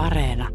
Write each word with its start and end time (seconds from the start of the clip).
Areena. 0.00 0.48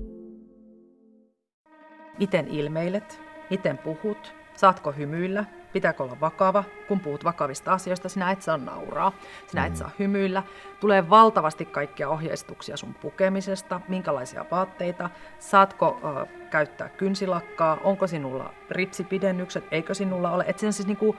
Miten 2.19 2.47
ilmeilet? 2.47 3.21
Miten 3.49 3.77
puhut? 3.77 4.35
Saatko 4.55 4.91
hymyillä? 4.91 5.45
Pitääkö 5.73 6.03
olla 6.03 6.19
vakava? 6.21 6.63
Kun 6.87 6.99
puhut 6.99 7.23
vakavista 7.23 7.73
asioista, 7.73 8.09
sinä 8.09 8.31
et 8.31 8.41
saa 8.41 8.57
nauraa. 8.57 9.11
Sinä 9.47 9.65
et 9.65 9.71
mm. 9.73 9.77
saa 9.77 9.91
hymyillä. 9.99 10.43
Tulee 10.79 11.09
valtavasti 11.09 11.65
kaikkia 11.65 12.09
ohjeistuksia 12.09 12.77
sun 12.77 12.93
pukemisesta, 12.93 13.81
minkälaisia 13.87 14.45
vaatteita. 14.51 15.09
Saatko 15.39 15.99
äh, 16.03 16.49
käyttää 16.49 16.89
kynsilakkaa? 16.89 17.77
Onko 17.83 18.07
sinulla 18.07 18.53
ripsipidennykset? 18.69 19.63
Eikö 19.71 19.93
sinulla 19.93 20.31
ole? 20.31 20.43
Et 20.47 20.59
sen 20.59 20.73
siis 20.73 20.87
niinku, 20.87 21.15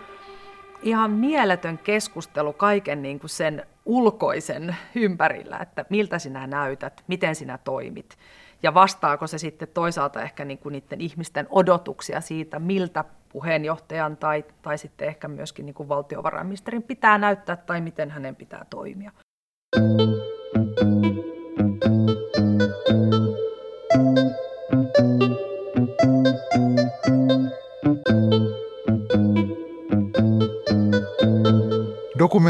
ihan 0.82 1.10
mieletön 1.10 1.78
keskustelu 1.78 2.52
kaiken 2.52 3.02
niin 3.02 3.20
kuin 3.20 3.30
sen 3.30 3.66
ulkoisen 3.84 4.76
ympärillä, 4.94 5.58
että 5.58 5.84
miltä 5.90 6.18
sinä 6.18 6.46
näytät, 6.46 7.04
miten 7.06 7.34
sinä 7.34 7.58
toimit. 7.58 8.16
Ja 8.62 8.74
vastaako 8.74 9.26
se 9.26 9.38
sitten 9.38 9.68
toisaalta 9.74 10.22
ehkä 10.22 10.44
niin 10.44 10.58
kuin 10.58 10.72
niiden 10.72 11.00
ihmisten 11.00 11.46
odotuksia 11.50 12.20
siitä, 12.20 12.58
miltä 12.58 13.04
puheenjohtajan 13.28 14.16
tai, 14.16 14.44
tai 14.62 14.78
sitten 14.78 15.08
ehkä 15.08 15.28
myöskin 15.28 15.66
niin 15.66 15.74
kuin 15.74 15.88
valtiovarainministerin 15.88 16.82
pitää 16.82 17.18
näyttää 17.18 17.56
tai 17.56 17.80
miten 17.80 18.10
hänen 18.10 18.36
pitää 18.36 18.66
toimia. 18.70 19.10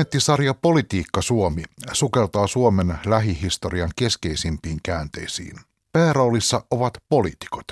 Dokumenttisarja 0.06 0.55
Politiikka 0.55 1.23
Suomi 1.23 1.62
sukeltaa 1.92 2.46
Suomen 2.46 2.98
lähihistorian 3.06 3.91
keskeisimpiin 3.96 4.79
käänteisiin. 4.82 5.56
Pääroolissa 5.92 6.65
ovat 6.70 6.95
poliitikot. 7.09 7.65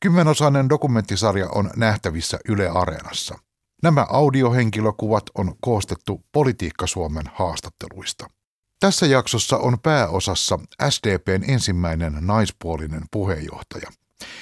Kymmenosainen 0.00 0.68
dokumenttisarja 0.68 1.48
on 1.54 1.70
nähtävissä 1.76 2.38
Yle 2.48 2.68
Areenassa. 2.68 3.38
Nämä 3.82 4.06
audiohenkilökuvat 4.10 5.22
on 5.34 5.54
koostettu 5.60 6.24
Politiikka 6.32 6.86
Suomen 6.86 7.24
haastatteluista. 7.34 8.30
Tässä 8.80 9.06
jaksossa 9.06 9.56
on 9.56 9.80
pääosassa 9.80 10.58
SDPn 10.88 11.50
ensimmäinen 11.50 12.18
naispuolinen 12.20 13.02
puheenjohtaja. 13.10 13.90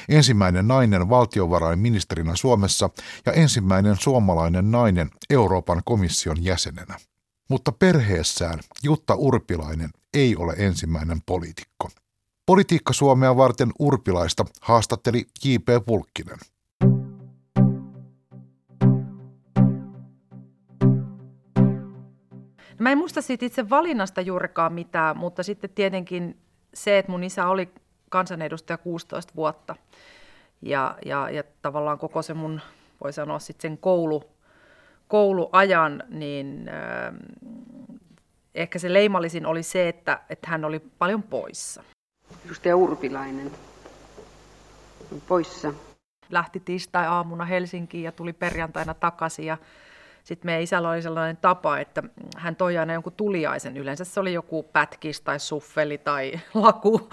Ensimmäinen 0.09 0.69
nainen 0.69 1.09
valtiovarainministerinä 1.09 2.37
Suomessa 2.37 2.91
ja 3.27 3.33
ensimmäinen 3.33 3.97
suomalainen 4.01 4.71
nainen 4.71 5.11
Euroopan 5.31 5.83
komission 5.85 6.45
jäsenenä. 6.45 6.97
Mutta 7.49 7.73
perheessään 7.73 8.59
Jutta 8.83 9.15
Urpilainen 9.15 9.91
ei 10.15 10.37
ole 10.37 10.55
ensimmäinen 10.59 11.19
poliitikko. 11.27 11.89
Politiikka 12.47 12.93
Suomea 12.93 13.37
varten 13.37 13.73
Urpilaista 13.79 14.45
haastatteli 14.61 15.25
J.P. 15.45 15.87
Pulkkinen. 15.87 16.39
Mä 22.79 22.93
en 22.93 22.99
muista 22.99 23.23
siitä 23.23 23.47
itse 23.47 23.71
valinnasta 23.71 24.21
juurikaan 24.21 24.73
mitään, 24.73 25.17
mutta 25.17 25.43
sitten 25.43 25.71
tietenkin 25.71 26.37
se, 26.75 26.99
että 26.99 27.13
mun 27.13 27.25
isä 27.25 27.49
oli 27.49 27.69
kansanedustaja 28.11 28.79
16 28.79 29.33
vuotta. 29.37 29.77
Ja, 30.63 30.99
ja, 31.05 31.31
ja 31.31 31.45
tavallaan 31.63 31.99
koko 31.99 32.23
se 32.23 32.35
mun, 32.35 32.61
voi 33.05 33.13
sanoa 33.13 33.39
sitten 33.39 33.71
sen 33.71 33.79
koulu, 33.79 34.25
kouluajan, 35.09 36.03
niin 36.09 36.69
äh, 36.69 37.15
ehkä 38.55 38.79
se 38.79 38.93
leimallisin 38.93 39.47
oli 39.47 39.63
se, 39.63 39.89
että, 39.89 40.21
että 40.31 40.51
hän 40.51 40.65
oli 40.65 40.81
paljon 40.99 41.23
poissa. 41.23 41.83
Edustaja 42.47 42.77
Urpilainen 42.77 43.51
on 45.13 45.23
poissa. 45.29 45.73
Lähti 46.31 46.61
tiistai-aamuna 46.61 47.45
Helsinkiin 47.45 48.05
ja 48.05 48.13
tuli 48.13 48.33
perjantaina 48.33 48.95
takaisin 48.95 49.47
ja 49.47 49.59
sitten 50.25 50.49
meidän 50.49 50.63
isällä 50.63 50.91
oli 50.91 51.03
sellainen 51.03 51.37
tapa, 51.37 51.79
että 51.79 52.03
hän 52.37 52.57
toi 52.57 52.79
aina 52.79 52.93
jonkun 52.93 53.13
tuliaisen. 53.13 53.77
Yleensä 53.77 54.05
se 54.05 54.21
oli 54.21 54.33
joku 54.33 54.63
pätkis 54.63 55.21
tai 55.21 55.41
suffeli 55.41 55.99
tai 55.99 56.33
laku. 56.55 57.09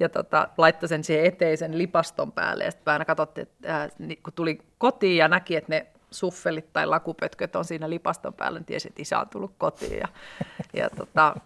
Ja 0.00 0.08
tota, 0.08 0.48
laittoi 0.58 0.88
sen 0.88 1.04
siihen 1.04 1.24
eteisen 1.26 1.78
lipaston 1.78 2.32
päälle. 2.32 2.64
Ja 2.64 2.70
sitten 2.70 2.92
aina 2.92 3.04
katsottiin, 3.04 3.42
että 3.42 3.74
ää, 3.74 3.88
kun 4.22 4.32
tuli 4.32 4.58
kotiin 4.78 5.16
ja 5.16 5.28
näki, 5.28 5.56
että 5.56 5.72
ne 5.72 5.86
suffelit 6.14 6.72
tai 6.72 6.86
lakupötköt 6.86 7.56
on 7.56 7.64
siinä 7.64 7.90
lipaston 7.90 8.34
päällä, 8.34 8.58
niin 8.58 8.66
tiesi, 8.66 8.88
että 8.88 9.02
isä 9.02 9.18
on 9.18 9.28
tullut 9.28 9.54
kotiin. 9.58 9.98
Ja, 9.98 10.08
ja 10.72 10.90
tota, 10.90 11.36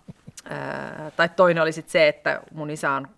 ää, 0.45 1.11
tai 1.17 1.29
toinen 1.29 1.63
oli 1.63 1.73
sitten 1.73 1.93
se, 1.93 2.09
että 2.09 2.41
mun 2.53 2.71
isä 2.71 2.91
on, 2.91 3.09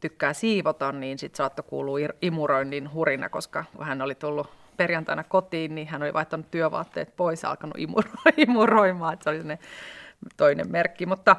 tykkää 0.00 0.32
siivota, 0.32 0.92
niin 0.92 1.18
sitten 1.18 1.36
saattoi 1.36 1.64
kuulua 1.68 1.98
imuroinnin 2.22 2.92
hurina, 2.92 3.28
koska 3.28 3.64
hän 3.80 4.02
oli 4.02 4.14
tullut 4.14 4.50
perjantaina 4.76 5.24
kotiin, 5.24 5.74
niin 5.74 5.88
hän 5.88 6.02
oli 6.02 6.12
vaihtanut 6.12 6.50
työvaatteet 6.50 7.16
pois 7.16 7.42
ja 7.42 7.50
alkanut 7.50 7.76
imuro- 7.78 8.32
imuroimaan, 8.46 9.12
että 9.12 9.24
se 9.24 9.30
oli 9.30 9.58
toinen 10.36 10.70
merkki. 10.70 11.06
Mutta 11.06 11.36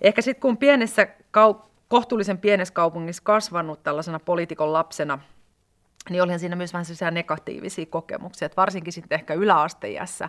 ehkä 0.00 0.22
sitten 0.22 0.40
kun 0.40 0.56
pienessä, 0.56 1.08
kohtuullisen 1.88 2.38
pienessä 2.38 2.74
kaupungissa 2.74 3.22
kasvanut 3.22 3.82
tällaisena 3.82 4.18
poliitikon 4.18 4.72
lapsena, 4.72 5.18
niin 6.10 6.22
olihan 6.22 6.40
siinä 6.40 6.56
myös 6.56 6.72
vähän 6.72 6.84
sellaisia 6.84 7.10
negatiivisia 7.10 7.86
kokemuksia, 7.86 8.46
että 8.46 8.56
varsinkin 8.56 8.92
sitten 8.92 9.16
ehkä 9.16 9.34
yläasteiässä, 9.34 10.28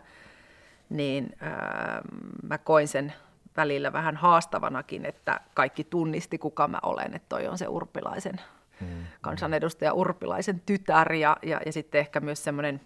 niin 0.90 1.35
ää, 1.40 2.02
mä 2.44 2.57
koin 2.57 2.88
sen 2.88 3.13
välillä 3.57 3.94
vähän 3.94 4.16
haastavanakin, 4.16 5.06
että 5.06 5.40
kaikki 5.53 5.84
tunnisti, 5.84 6.38
kuka 6.38 6.68
mä 6.68 6.80
olen, 6.84 7.16
että 7.16 7.30
toi 7.30 7.47
on 7.47 7.57
se 7.57 7.68
urpilaisen 7.68 8.41
mm. 8.81 9.06
kansanedustaja 9.22 9.94
Urpilaisen 9.94 10.62
tytär 10.66 11.13
ja, 11.13 11.38
ja, 11.41 11.62
ja 11.66 11.74
sitten 11.74 12.00
ehkä 12.00 12.19
myös 12.19 12.44
semmoinen, 12.44 12.81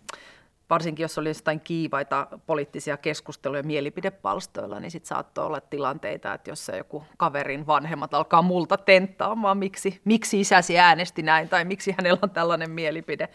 varsinkin 0.69 1.03
jos 1.03 1.17
oli 1.17 1.29
jostain 1.29 1.59
kiivaita 1.59 2.27
poliittisia 2.45 2.97
keskusteluja 2.97 3.63
mielipidepalstoilla, 3.63 4.79
niin 4.79 4.91
sitten 4.91 5.07
saattoi 5.07 5.45
olla 5.45 5.61
tilanteita, 5.61 6.33
että 6.33 6.51
jos 6.51 6.71
joku 6.77 7.03
kaverin 7.17 7.67
vanhemmat 7.67 8.13
alkaa 8.13 8.41
multa 8.41 8.77
tenttaamaan, 8.77 9.57
miksi, 9.57 10.01
miksi 10.05 10.39
isäsi 10.39 10.79
äänesti 10.79 11.21
näin 11.21 11.49
tai 11.49 11.65
miksi 11.65 11.95
hänellä 11.97 12.19
on 12.21 12.29
tällainen 12.29 12.71
mielipide. 12.71 13.29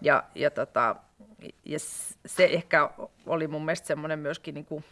Ja, 0.00 0.24
ja, 0.34 0.50
tota, 0.50 0.96
ja 1.64 1.78
se 2.26 2.44
ehkä 2.44 2.90
oli 3.26 3.48
mun 3.48 3.64
mielestä 3.64 3.86
semmoinen 3.86 4.18
myöskin 4.18 4.54
niin 4.54 4.64
kuin 4.64 4.84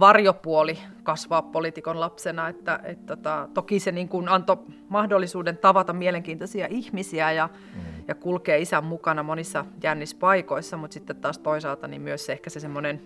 varjopuoli 0.00 0.78
kasvaa 1.02 1.42
poliitikon 1.42 2.00
lapsena, 2.00 2.48
että, 2.48 2.80
että 2.84 3.16
tota, 3.16 3.48
toki 3.54 3.80
se 3.80 3.92
niin 3.92 4.08
kuin 4.08 4.28
antoi 4.28 4.56
mahdollisuuden 4.88 5.58
tavata 5.58 5.92
mielenkiintoisia 5.92 6.66
ihmisiä 6.70 7.32
ja, 7.32 7.48
mm. 7.74 7.80
ja 8.08 8.14
kulkea 8.14 8.56
isän 8.56 8.84
mukana 8.84 9.22
monissa 9.22 9.64
jännissä 9.82 10.16
paikoissa, 10.20 10.76
mutta 10.76 10.94
sitten 10.94 11.16
taas 11.16 11.38
toisaalta 11.38 11.88
niin 11.88 12.02
myös 12.02 12.30
ehkä 12.30 12.50
se 12.50 12.60
semmoinen 12.60 13.02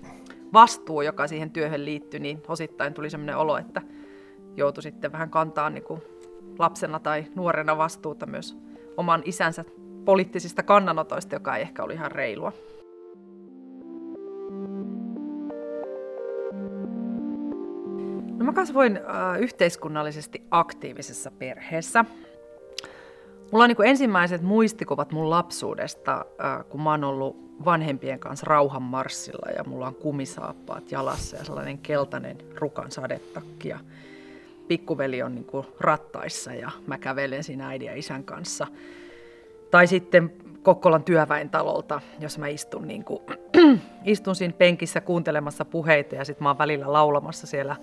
vastuu, 0.53 1.03
joka 1.03 1.27
siihen 1.27 1.50
työhön 1.50 1.84
liittyi, 1.84 2.21
niin 2.21 2.43
osittain 2.48 2.94
tuli 2.94 3.10
semmoinen 3.10 3.37
olo, 3.37 3.59
että 3.59 3.82
joutui 4.56 4.82
sitten 4.82 5.12
vähän 5.12 5.31
kantaa 5.31 5.71
niin 5.71 5.84
kuin 5.84 6.03
lapsena 6.59 6.98
tai 6.98 7.25
nuorena 7.34 7.78
vastuuta 7.78 8.27
myös 8.27 8.56
oman 8.97 9.22
isänsä 9.25 9.65
poliittisista 10.04 10.62
kannanotoista, 10.62 11.34
joka 11.34 11.56
ei 11.56 11.62
ehkä 11.62 11.84
oli 11.84 11.94
ihan 11.94 12.12
reilua. 12.12 12.53
Mä 18.48 18.53
kasvoin 18.53 18.97
äh, 18.97 19.41
yhteiskunnallisesti 19.41 20.42
aktiivisessa 20.50 21.31
perheessä. 21.31 22.04
Mulla 23.53 23.64
on 23.64 23.70
niin 23.70 23.88
ensimmäiset 23.88 24.42
muistikuvat 24.42 25.12
mun 25.12 25.31
lapsuudesta, 25.31 26.25
äh, 26.44 26.64
kun 26.69 26.82
mä 26.82 26.91
oon 26.91 27.04
ollut 27.04 27.36
vanhempien 27.64 28.19
kanssa 28.19 28.47
rauhanmarssilla 28.48 29.50
ja 29.56 29.64
mulla 29.64 29.86
on 29.86 29.94
kumisaappaat 29.94 30.92
jalassa 30.92 31.36
ja 31.36 31.44
sellainen 31.44 31.78
keltainen 31.78 32.36
rukan 32.54 32.91
sadetakki. 32.91 33.69
Ja 33.69 33.78
pikkuveli 34.69 35.22
on 35.22 35.34
niin 35.34 35.66
rattaissa 35.80 36.54
ja 36.54 36.70
mä 36.86 36.98
kävelen 36.98 37.44
siinä 37.44 37.68
äidin 37.68 37.86
ja 37.86 37.97
isän 37.97 38.24
kanssa. 38.24 38.66
Tai 39.71 39.86
sitten 39.86 40.33
Kokkolan 40.62 41.04
työväentalolta, 41.04 42.01
jos 42.21 42.39
mä 42.39 42.48
istun, 42.48 42.89
niin 42.89 43.04
kuin, 43.04 43.21
istun 44.04 44.34
siinä 44.34 44.54
penkissä 44.59 45.01
kuuntelemassa 45.01 45.65
puheita 45.65 46.15
ja 46.15 46.24
sitten 46.24 46.42
mä 46.44 46.48
oon 46.48 46.59
välillä 46.59 46.92
laulamassa 46.92 47.47
siellä 47.47 47.77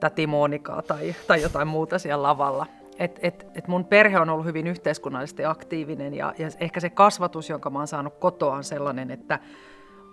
täti 0.00 0.26
Monikaa 0.26 0.82
tai, 0.82 1.14
tai 1.26 1.42
jotain 1.42 1.68
muuta 1.68 1.98
siellä 1.98 2.22
lavalla. 2.22 2.66
Et, 2.98 3.18
et, 3.22 3.46
et 3.54 3.68
mun 3.68 3.84
perhe 3.84 4.20
on 4.20 4.30
ollut 4.30 4.46
hyvin 4.46 4.66
yhteiskunnallisesti 4.66 5.44
aktiivinen 5.44 6.14
ja, 6.14 6.34
ja 6.38 6.48
ehkä 6.60 6.80
se 6.80 6.90
kasvatus, 6.90 7.48
jonka 7.48 7.70
mä 7.70 7.78
oon 7.78 7.88
saanut 7.88 8.14
kotoa, 8.18 8.54
on 8.54 8.64
sellainen, 8.64 9.10
että 9.10 9.38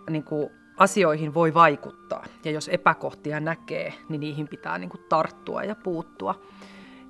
niin 0.09 0.23
kuin, 0.23 0.49
asioihin 0.77 1.33
voi 1.33 1.53
vaikuttaa. 1.53 2.25
Ja 2.45 2.51
jos 2.51 2.69
epäkohtia 2.69 3.39
näkee, 3.39 3.93
niin 4.09 4.19
niihin 4.19 4.47
pitää 4.47 4.77
niin 4.77 4.89
kuin, 4.89 5.03
tarttua 5.09 5.63
ja 5.63 5.75
puuttua. 5.75 6.41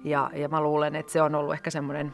Ja, 0.04 0.32
ja 0.34 0.50
mä 0.50 0.62
luulen, 0.62 0.96
että 0.96 1.12
se 1.12 1.22
on 1.22 1.36
ollut 1.36 1.54
ehkä 1.54 1.70
semmoinen, 1.70 2.14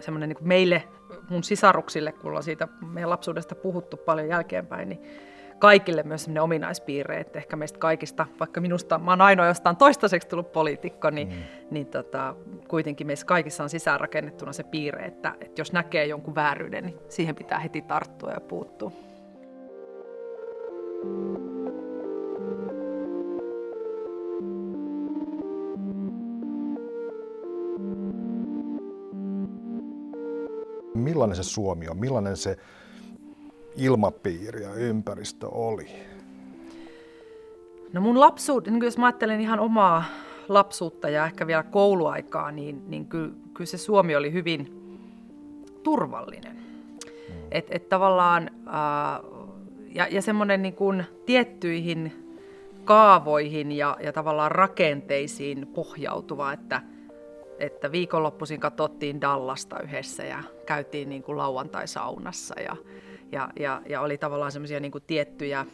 semmoinen 0.00 0.28
niin 0.28 0.48
meille, 0.48 0.88
mun 1.28 1.44
sisaruksille, 1.44 2.12
kun 2.12 2.36
on 2.36 2.42
siitä 2.42 2.68
meidän 2.86 3.10
lapsuudesta 3.10 3.54
puhuttu 3.54 3.96
paljon 3.96 4.28
jälkeenpäin, 4.28 4.88
niin 4.88 5.00
kaikille 5.64 6.02
myös 6.02 6.24
sellainen 6.24 6.42
ominaispiirre, 6.42 7.20
että 7.20 7.38
ehkä 7.38 7.56
meistä 7.56 7.78
kaikista, 7.78 8.26
vaikka 8.40 8.60
minusta 8.60 8.98
mä 8.98 9.10
oon 9.10 9.20
ainoa 9.20 9.46
jostain 9.46 9.76
toistaiseksi 9.76 10.28
tullut 10.28 10.52
poliitikko, 10.52 11.10
niin, 11.10 11.28
mm. 11.28 11.34
niin 11.70 11.86
tota, 11.86 12.34
kuitenkin 12.68 13.06
meissä 13.06 13.26
kaikissa 13.26 13.62
on 13.62 13.70
sisäänrakennettuna 13.70 14.52
se 14.52 14.62
piirre, 14.62 15.06
että, 15.06 15.34
että 15.40 15.60
jos 15.60 15.72
näkee 15.72 16.06
jonkun 16.06 16.34
vääryyden, 16.34 16.84
niin 16.84 16.98
siihen 17.08 17.34
pitää 17.34 17.58
heti 17.58 17.82
tarttua 17.82 18.30
ja 18.30 18.40
puuttua. 18.40 18.92
Millainen 30.94 31.36
se 31.36 31.42
Suomi 31.42 31.88
on? 31.88 31.98
Millainen 31.98 32.36
se 32.36 32.56
ilmapiiri 33.76 34.62
ja 34.62 34.74
ympäristö 34.74 35.48
oli? 35.48 35.86
No 37.92 38.00
mun 38.00 38.20
lapsuut, 38.20 38.66
niin 38.66 38.82
jos 38.82 38.98
mä 38.98 39.06
ajattelen 39.06 39.40
ihan 39.40 39.60
omaa 39.60 40.04
lapsuutta 40.48 41.08
ja 41.08 41.26
ehkä 41.26 41.46
vielä 41.46 41.62
kouluaikaa, 41.62 42.50
niin, 42.52 42.90
niin 42.90 43.06
kyllä, 43.06 43.34
kyllä 43.54 43.66
se 43.66 43.78
Suomi 43.78 44.16
oli 44.16 44.32
hyvin 44.32 44.68
turvallinen. 45.82 46.56
Mm. 46.56 47.34
Et, 47.50 47.66
et 47.70 47.88
tavallaan, 47.88 48.50
ää, 48.66 49.20
ja, 49.94 50.06
ja 50.10 50.22
semmoinen 50.22 50.62
niin 50.62 50.74
kuin 50.74 51.04
tiettyihin 51.26 52.12
kaavoihin 52.84 53.72
ja, 53.72 53.96
ja 54.00 54.12
tavallaan 54.12 54.52
rakenteisiin 54.52 55.66
pohjautuva, 55.66 56.52
että, 56.52 56.82
että 57.58 57.92
viikonloppuisin 57.92 58.60
katsottiin 58.60 59.20
Dallasta 59.20 59.80
yhdessä 59.80 60.24
ja 60.24 60.42
käytiin 60.66 61.08
niin 61.08 61.22
kuin 61.22 61.38
lauantai-saunassa 61.38 62.60
ja, 62.60 62.76
ja, 63.34 63.48
ja, 63.60 63.82
ja 63.88 64.00
oli 64.00 64.18
tavallaan 64.18 64.52
semmoisia 64.52 64.80
niin 64.80 64.92
tiettyjä, 65.06 65.66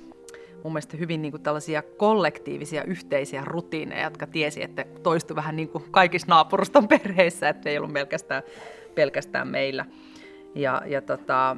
mun 0.65 0.73
mielestä 0.73 0.97
hyvin 0.97 1.23
niin 1.23 1.33
kuin 1.33 1.43
tällaisia 1.43 1.83
kollektiivisia 1.83 2.85
yhteisiä 2.85 3.43
rutiineja, 3.45 4.05
jotka 4.05 4.27
tiesi, 4.27 4.63
että 4.63 4.85
toistui 5.03 5.37
vähän 5.37 5.57
niin 5.57 5.69
kuin 5.69 5.85
kaikissa 5.91 6.29
naapuruston 6.29 6.89
perheissä, 6.99 7.49
että 7.49 7.71
ei 7.71 7.79
ollut 7.79 7.93
pelkästään, 7.93 8.43
pelkästään 8.95 9.49
meillä. 9.49 9.85
Ja, 10.55 10.83
ja 10.87 11.03
tota, 11.03 11.57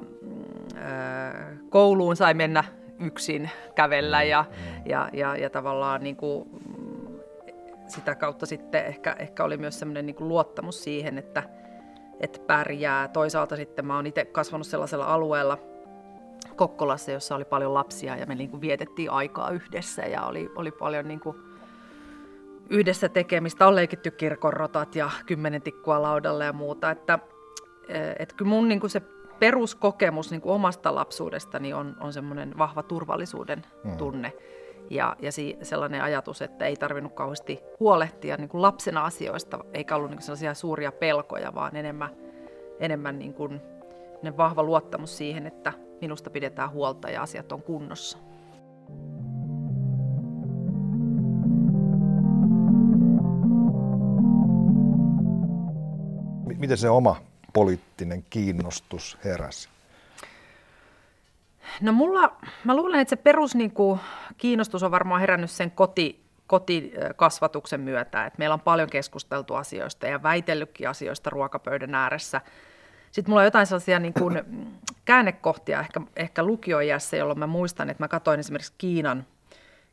kouluun 1.70 2.16
sai 2.16 2.34
mennä 2.34 2.64
yksin 3.00 3.50
kävellä 3.74 4.22
ja, 4.22 4.44
ja, 4.86 5.08
ja, 5.12 5.36
ja 5.36 5.50
tavallaan 5.50 6.02
niin 6.02 6.16
kuin, 6.16 6.48
sitä 7.86 8.14
kautta 8.14 8.46
sitten 8.46 8.86
ehkä, 8.86 9.16
ehkä 9.18 9.44
oli 9.44 9.56
myös 9.56 9.78
semmoinen 9.78 10.06
niin 10.06 10.16
luottamus 10.20 10.84
siihen, 10.84 11.18
että, 11.18 11.42
että 12.20 12.38
pärjää. 12.46 13.08
Toisaalta 13.08 13.56
sitten 13.56 13.86
mä 13.86 13.96
oon 13.96 14.06
itse 14.06 14.24
kasvanut 14.24 14.66
sellaisella 14.66 15.06
alueella– 15.06 15.58
Kokkolassa, 16.56 17.10
jossa 17.10 17.34
oli 17.34 17.44
paljon 17.44 17.74
lapsia 17.74 18.16
ja 18.16 18.26
me 18.26 18.34
niin 18.34 18.50
kuin 18.50 18.60
vietettiin 18.60 19.10
aikaa 19.10 19.50
yhdessä 19.50 20.02
ja 20.02 20.22
oli, 20.22 20.52
oli 20.56 20.70
paljon 20.70 21.08
niin 21.08 21.20
kuin 21.20 21.36
yhdessä 22.70 23.08
tekemistä. 23.08 23.66
On 23.66 23.76
leikitty 23.76 24.10
kirkonrotat 24.10 24.94
ja 24.96 25.10
kymmenen 25.26 25.62
tikkua 25.62 26.02
laudalle 26.02 26.44
ja 26.44 26.52
muuta. 26.52 26.90
Että, 26.90 27.18
et 28.18 28.32
kyllä 28.32 28.48
mun 28.48 28.68
niin 28.68 28.80
kuin 28.80 28.90
se 28.90 29.02
peruskokemus 29.38 30.30
niin 30.30 30.40
kuin 30.40 30.52
omasta 30.52 30.94
lapsuudestani 30.94 31.72
on, 31.72 31.96
on 32.00 32.12
semmoinen 32.12 32.58
vahva 32.58 32.82
turvallisuuden 32.82 33.62
mm. 33.84 33.96
tunne. 33.96 34.28
Mm. 34.28 34.86
Ja, 34.90 35.16
ja 35.22 35.32
si, 35.32 35.56
sellainen 35.62 36.02
ajatus, 36.02 36.42
että 36.42 36.66
ei 36.66 36.76
tarvinnut 36.76 37.12
kauheasti 37.12 37.60
huolehtia 37.80 38.36
niin 38.36 38.48
kuin 38.48 38.62
lapsena 38.62 39.04
asioista, 39.04 39.64
eikä 39.74 39.96
ollut 39.96 40.10
niin 40.10 40.18
kuin 40.18 40.24
sellaisia 40.24 40.54
suuria 40.54 40.92
pelkoja, 40.92 41.54
vaan 41.54 41.76
enemmän, 41.76 42.10
enemmän 42.80 43.18
niin 43.18 43.34
kuin, 43.34 43.60
vahva 44.36 44.62
luottamus 44.62 45.16
siihen, 45.16 45.46
että 45.46 45.72
minusta 46.02 46.30
pidetään 46.30 46.70
huolta 46.70 47.10
ja 47.10 47.22
asiat 47.22 47.52
on 47.52 47.62
kunnossa. 47.62 48.18
Miten 56.58 56.78
se 56.78 56.90
oma 56.90 57.16
poliittinen 57.52 58.24
kiinnostus 58.30 59.18
heräsi? 59.24 59.68
No 61.80 61.92
mulla, 61.92 62.36
mä 62.64 62.76
luulen, 62.76 63.00
että 63.00 63.10
se 63.10 63.16
perus 63.16 63.54
niin 63.54 63.70
kuin, 63.70 64.00
kiinnostus 64.38 64.82
on 64.82 64.90
varmaan 64.90 65.20
herännyt 65.20 65.50
sen 65.50 65.70
koti, 65.70 66.24
kotikasvatuksen 66.46 67.80
myötä. 67.80 68.26
että 68.26 68.38
meillä 68.38 68.54
on 68.54 68.60
paljon 68.60 68.90
keskusteltu 68.90 69.54
asioista 69.54 70.06
ja 70.06 70.22
väitellytkin 70.22 70.88
asioista 70.88 71.30
ruokapöydän 71.30 71.94
ääressä– 71.94 72.40
sitten 73.12 73.30
mulla 73.30 73.40
on 73.40 73.46
jotain 73.46 73.66
sellaisia 73.66 73.98
niin 73.98 74.12
kuin 74.12 74.42
käännekohtia 75.04 75.80
ehkä, 75.80 76.00
ehkä 76.16 76.42
lukioijässä, 76.42 77.16
jolloin 77.16 77.38
mä 77.38 77.46
muistan, 77.46 77.90
että 77.90 78.02
mä 78.02 78.08
katsoin 78.08 78.40
esimerkiksi 78.40 78.72
Kiinan, 78.78 79.26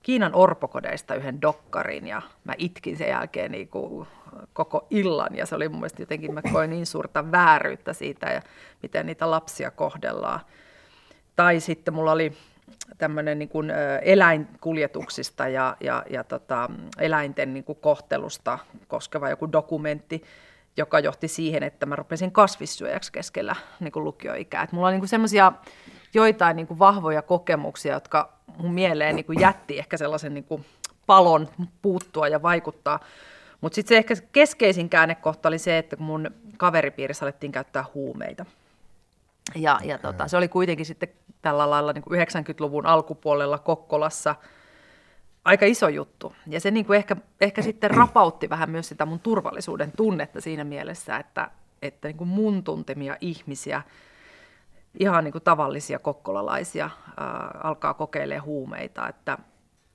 Kiinan 0.04 0.36
orpokodeista 0.36 1.16
yhden 1.16 1.42
dokkarin 1.42 2.08
ja 2.08 2.22
mä 2.44 2.54
itkin 2.58 2.98
sen 2.98 3.10
jälkeen 3.10 3.52
niin 3.52 3.68
kuin 3.68 4.08
koko 4.54 4.88
illan 4.90 5.36
ja 5.36 5.46
se 5.46 5.56
oli 5.56 5.70
mun 5.70 5.80
mielestä 5.80 6.02
jotenkin, 6.02 6.34
mä 6.34 6.42
koin 6.54 6.70
niin 6.70 6.86
suurta 6.86 7.32
vääryyttä 7.32 7.94
siitä 7.94 8.28
ja 8.28 8.42
miten 8.84 9.06
niitä 9.06 9.32
lapsia 9.32 9.72
kohdellaan. 9.72 10.40
Tai 11.36 11.60
sitten 11.60 11.94
mulla 11.94 12.12
oli 12.12 12.34
tämmöinen 12.98 13.40
niin 13.40 13.50
kuin 13.50 13.72
eläinkuljetuksista 14.02 15.48
ja, 15.48 15.78
ja, 15.82 16.04
ja 16.10 16.24
tota, 16.24 16.70
eläinten 16.98 17.54
niin 17.54 17.64
kuin 17.64 17.78
kohtelusta 17.82 18.60
koskeva 18.88 19.30
joku 19.30 19.52
dokumentti, 19.52 20.24
joka 20.80 21.00
johti 21.00 21.28
siihen, 21.28 21.64
että 21.64 21.86
mä 21.86 21.96
rupesin 21.96 22.32
kasvissyöjäksi 22.32 23.12
keskellä 23.12 23.56
niin 23.80 23.92
kuin 23.92 24.04
lukioikää. 24.04 24.64
Et 24.64 24.72
mulla 24.72 24.88
on 24.88 24.94
niin 24.94 25.08
semmoisia 25.08 25.52
joitain 26.14 26.56
niin 26.56 26.68
kuin 26.68 26.80
vahvoja 26.80 27.22
kokemuksia, 27.22 27.94
jotka 27.94 28.34
mun 28.58 28.74
mieleen 28.74 29.16
niin 29.16 29.26
kuin 29.26 29.40
jätti 29.40 29.80
ehkä 29.80 29.98
sellaisen 29.98 30.34
niin 30.34 30.44
kuin 30.44 30.66
palon 31.06 31.48
puuttua 31.82 32.28
ja 32.28 32.42
vaikuttaa. 32.42 33.00
Mutta 33.62 33.76
sitten 33.76 33.96
se 33.96 33.98
ehkä 33.98 34.16
keskeisin 34.32 34.90
käännekohta 34.90 35.50
oli 35.50 35.58
se, 35.58 35.78
että 35.78 35.96
kun 35.96 36.06
mun 36.06 36.32
kaveripiirissä 36.58 37.26
alettiin 37.26 37.52
käyttää 37.52 37.86
huumeita. 37.94 38.46
Ja, 39.56 39.80
ja 39.84 39.98
tota, 39.98 40.28
se 40.28 40.38
oli 40.38 40.48
kuitenkin 40.48 40.86
sitten 40.86 41.10
tällä 41.42 41.70
lailla 41.70 41.94
niin 41.94 42.04
kuin 42.04 42.22
90-luvun 42.22 42.86
alkupuolella 42.86 43.58
Kokkolassa– 43.58 44.36
aika 45.50 45.66
iso 45.66 45.88
juttu. 45.88 46.36
Ja 46.48 46.60
se 46.60 46.72
niin 46.72 46.86
kuin 46.86 46.98
ehkä, 46.98 47.16
ehkä 47.42 47.62
sitten 47.62 47.92
rapautti 47.92 48.50
vähän 48.50 48.70
myös 48.70 48.90
sitä 48.90 49.06
mun 49.06 49.20
turvallisuuden 49.20 49.92
tunnetta 49.98 50.42
siinä 50.42 50.64
mielessä, 50.64 51.18
että, 51.18 51.52
että 51.82 52.08
niin 52.08 52.18
kuin 52.18 52.28
mun 52.28 52.64
tuntemia 52.64 53.18
ihmisiä, 53.22 53.82
ihan 55.00 55.24
niin 55.24 55.32
kuin 55.32 55.44
tavallisia 55.44 56.00
kokkolalaisia, 56.00 56.90
ää, 57.18 57.52
alkaa 57.64 57.94
kokeilemaan 57.94 58.46
huumeita. 58.46 59.08
Että, 59.08 59.38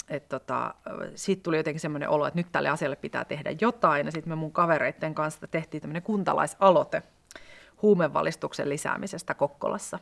et 0.09 0.29
tota, 0.29 0.75
siitä 1.15 1.43
tuli 1.43 1.57
jotenkin 1.57 1.81
semmoinen 1.81 2.09
olo, 2.09 2.27
että 2.27 2.39
nyt 2.39 2.53
tälle 2.53 2.69
asialle 2.69 2.97
pitää 2.97 3.25
tehdä 3.25 3.51
jotain. 3.61 4.07
Ja 4.07 4.13
sitten 4.13 4.33
me 4.33 4.37
mun 4.37 4.53
kavereiden 4.53 5.15
kanssa 5.15 5.47
tehtiin 5.47 5.81
tämmöinen 5.81 6.03
kuntalaisaloite 6.03 7.03
huumevalistuksen 7.83 8.69
lisäämisestä 8.69 9.35
Kokkolassa. 9.35 9.99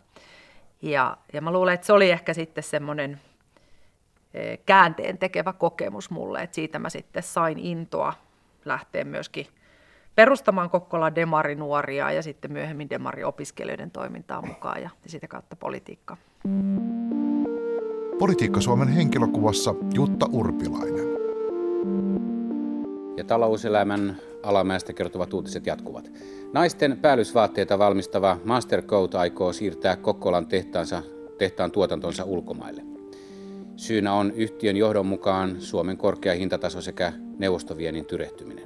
Ja, 0.83 1.17
ja 1.33 1.41
mä 1.41 1.53
luulen, 1.53 1.75
että 1.75 1.87
se 1.87 1.93
oli 1.93 2.11
ehkä 2.11 2.35
sitten 2.35 2.65
semmoinen– 2.65 3.21
käänteen 4.67 5.19
tekevä 5.19 5.53
kokemus 5.53 6.11
mulle, 6.11 6.43
että 6.43 6.55
siitä 6.55 6.79
mä 6.79 6.89
sitten 6.89 7.23
sain 7.23 7.59
intoa 7.59 8.13
lähteä 8.65 9.05
myöskin 9.05 9.47
perustamaan 10.15 10.71
Kokkola 10.71 11.15
Demari-nuoria 11.15 12.13
ja 12.13 12.23
sitten 12.23 12.53
myöhemmin 12.53 12.91
Demari-opiskelijoiden 12.91 13.91
toimintaa 13.91 14.43
mukaan 14.43 14.83
ja 14.83 14.91
sitä 15.07 15.29
kautta 15.29 15.57
politiikka. 15.57 16.17
Politiikka 18.19 18.61
Suomen 18.61 18.89
henkilökuvassa 18.89 19.75
Jutta 19.95 20.27
Urpilainen. 20.33 21.07
Ja 23.17 23.25
talouselämän 23.25 24.17
alamäestä 24.43 24.93
kertovat 24.93 25.35
uutiset 25.35 25.67
jatkuvat. 25.67 26.11
Naisten 26.53 26.99
päällysvaatteita 26.99 27.79
valmistava 27.79 28.39
Mastercoat 28.45 29.15
aikoo 29.15 29.53
siirtää 29.53 29.97
Kokkolan 29.97 30.47
tehtaansa, 30.47 31.03
tehtaan 31.39 31.71
tuotantonsa 31.71 32.25
ulkomaille. 32.25 32.92
Syynä 33.83 34.15
on 34.15 34.31
yhtiön 34.31 34.77
johdon 34.77 35.07
mukaan 35.07 35.61
Suomen 35.61 35.97
korkea 35.97 36.35
hintataso 36.35 36.81
sekä 36.81 37.13
neuvostoviennin 37.39 38.07
tyrehtyminen. 38.07 38.65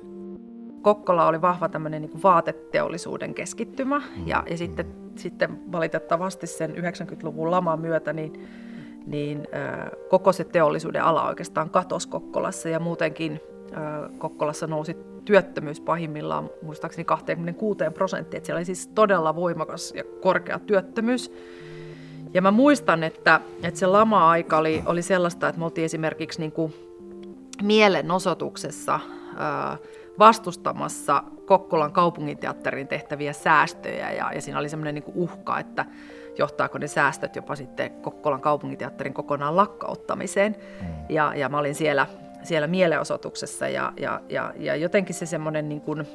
Kokkola 0.83 1.27
oli 1.27 1.41
vahva 1.41 1.69
tämmöinen 1.69 2.03
niin 2.03 2.23
vaateteollisuuden 2.23 3.35
keskittymä 3.35 4.03
ja, 4.27 4.45
ja 4.51 4.57
sitten, 4.57 4.87
sitten 5.15 5.73
valitettavasti 5.73 6.47
sen 6.47 6.75
90-luvun 6.77 7.51
laman 7.51 7.81
myötä 7.81 8.13
niin, 8.13 8.49
niin 9.07 9.49
äh, 9.55 9.91
koko 10.09 10.33
se 10.33 10.45
teollisuuden 10.45 11.03
ala 11.03 11.29
oikeastaan 11.29 11.71
katosi 11.71 12.09
Kokkolassa 12.09 12.69
ja 12.69 12.81
muutenkin 12.81 13.41
äh, 13.73 14.19
Kokkolassa 14.19 14.67
nousi 14.67 14.97
työttömyys 15.25 15.81
pahimmillaan 15.81 16.51
muistaakseni 16.63 17.05
26 17.05 17.79
prosenttia. 17.95 18.41
Siellä 18.45 18.59
oli 18.59 18.65
siis 18.65 18.89
todella 18.89 19.37
voimakas 19.37 19.93
ja 19.97 20.05
korkea 20.21 20.59
työttömyys. 20.59 21.33
Ja 22.37 22.43
mä 22.43 22.51
muistan, 22.51 23.05
että, 23.05 23.41
että 23.63 23.81
se 23.81 23.87
lama-aika 23.87 24.59
oli, 24.59 24.83
oli 24.87 25.03
sellaista, 25.03 25.49
että 25.49 25.59
me 25.59 25.65
oltiin 25.65 25.85
esimerkiksi 25.85 26.41
niin 26.41 26.53
kuin 26.53 26.75
mielenosoituksessa 27.63 29.01
ää, 29.37 29.77
vastustamassa 30.19 31.23
Kokkolan 31.47 31.93
kaupunginteatterin 31.93 32.89
tehtäviä 32.89 33.33
säästöjä 33.33 34.13
ja, 34.13 34.33
ja 34.33 34.43
siinä 34.43 34.59
oli 34.59 34.69
semmoinen 34.69 34.95
niin 34.95 35.05
uhka, 35.15 35.59
että 35.59 35.85
johtaako 36.39 36.79
ne 36.79 36.87
säästöt 36.87 37.37
jopa 37.37 37.57
sitten 37.57 37.91
Kokkolan 37.91 38.41
kaupunginteatterin 38.41 39.15
kokonaan 39.15 39.57
lakkauttamiseen. 39.57 40.57
Mm. 40.81 40.87
Ja, 41.09 41.33
ja 41.37 41.49
mä 41.49 41.59
olin 41.59 41.75
siellä, 41.75 42.07
siellä 42.43 42.67
mielenosoituksessa 42.67 43.69
ja, 43.69 43.93
ja, 43.97 44.21
ja, 44.29 44.53
ja 44.57 44.77
jotenkin 44.77 45.15
se 45.15 45.27
semmoinen 45.27 45.69
niin 45.69 45.81
kuin 45.81 46.07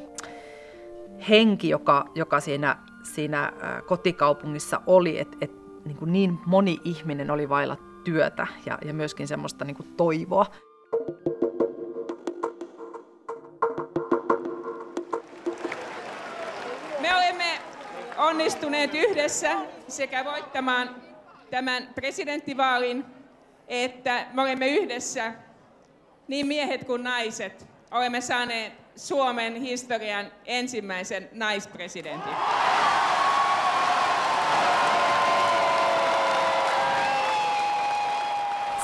henki, 1.30 1.70
joka, 1.70 2.06
joka 2.16 2.40
siinä, 2.40 2.78
siinä 3.04 3.54
kotikaupungissa 3.86 4.82
oli, 4.88 5.20
että 5.20 5.38
et, 5.42 5.61
niin, 5.86 5.98
niin 6.06 6.40
moni 6.46 6.80
ihminen 6.84 7.32
oli 7.32 7.50
vailla 7.50 7.78
työtä 8.04 8.48
ja, 8.66 8.78
ja 8.86 8.94
myöskin 8.94 9.28
semmoista 9.28 9.66
niin 9.66 9.76
kuin 9.76 9.94
toivoa. 9.98 10.46
Me 17.02 17.16
olemme 17.16 17.60
onnistuneet 18.18 18.94
yhdessä 18.94 19.56
sekä 19.88 20.26
voittamaan 20.26 20.96
tämän 21.50 21.90
presidenttivaalin, 21.96 23.06
että 23.68 24.28
me 24.34 24.42
olemme 24.42 24.68
yhdessä, 24.68 25.34
niin 26.28 26.48
miehet 26.48 26.84
kuin 26.84 27.04
naiset, 27.04 27.68
olemme 27.92 28.22
saaneet 28.22 28.74
Suomen 28.96 29.56
historian 29.56 30.32
ensimmäisen 30.46 31.30
naispresidentin. 31.32 32.34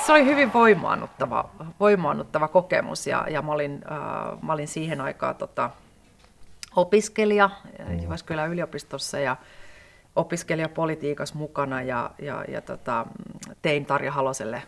Se 0.07 0.13
oli 0.13 0.25
hyvin 0.25 0.53
voimaannuttava, 0.53 1.49
voimaannuttava 1.79 2.47
kokemus 2.47 3.07
ja, 3.07 3.25
ja 3.29 3.41
mä, 3.41 3.51
olin, 3.51 3.83
äh, 3.91 4.41
mä 4.41 4.53
olin 4.53 4.67
siihen 4.67 5.01
aikaan 5.01 5.35
tota, 5.35 5.69
opiskelija 6.75 7.49
Jyväskylän 8.01 8.51
yliopistossa 8.51 9.19
ja 9.19 9.35
opiskelijapolitiikassa 10.15 11.35
mukana 11.35 11.81
ja, 11.81 12.11
ja, 12.19 12.45
ja 12.47 12.61
tota, 12.61 13.05
tein 13.61 13.85
Tarja 13.85 14.11
Haloselle 14.11 14.63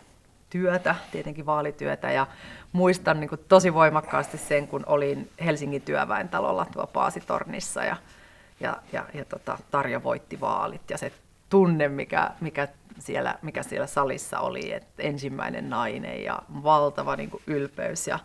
työtä, 0.50 0.94
tietenkin 1.12 1.46
vaalityötä 1.46 2.12
ja 2.12 2.26
muistan 2.72 3.20
niin 3.20 3.28
kuin 3.28 3.40
tosi 3.48 3.74
voimakkaasti 3.74 4.38
sen, 4.38 4.68
kun 4.68 4.82
olin 4.86 5.30
Helsingin 5.44 5.82
työväentalolla 5.82 6.66
tuo 6.72 6.86
Paasitornissa 6.86 7.84
ja, 7.84 7.96
ja, 8.60 8.76
ja, 8.92 9.04
ja 9.14 9.24
tota, 9.24 9.58
Tarja 9.70 10.02
voitti 10.02 10.40
vaalit 10.40 10.90
ja 10.90 10.98
se 10.98 11.12
tunne, 11.50 11.88
mikä, 11.88 12.30
mikä, 12.40 12.68
siellä, 12.98 13.38
mikä 13.42 13.62
siellä 13.62 13.86
salissa 13.86 14.40
oli, 14.40 14.72
että 14.72 15.02
ensimmäinen 15.02 15.70
nainen 15.70 16.24
ja 16.24 16.42
valtava 16.62 17.16
niin 17.16 17.30
kuin 17.30 17.42
ylpeys 17.46 18.06
ja 18.06 18.18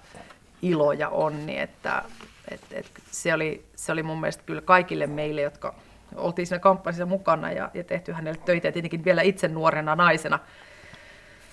ilo 0.62 0.92
ja 0.92 1.10
onni, 1.10 1.60
että 1.60 2.04
et, 2.52 2.62
et 2.72 2.92
se, 3.12 3.34
oli, 3.34 3.66
se 3.76 3.92
oli 3.92 4.04
mun 4.04 4.20
mielestä 4.20 4.44
kyllä 4.46 4.62
kaikille 4.62 5.08
meille, 5.08 5.42
jotka 5.42 5.76
oltiin 6.16 6.48
siinä 6.48 6.60
kampanjassa 6.60 7.06
mukana 7.06 7.52
ja, 7.52 7.72
ja 7.74 7.84
tehty 7.84 8.12
hänelle 8.12 8.40
töitä 8.46 8.68
ja 8.68 8.72
tietenkin 8.72 9.06
vielä 9.06 9.22
itse 9.22 9.48
nuorena 9.48 9.96
naisena, 9.96 10.40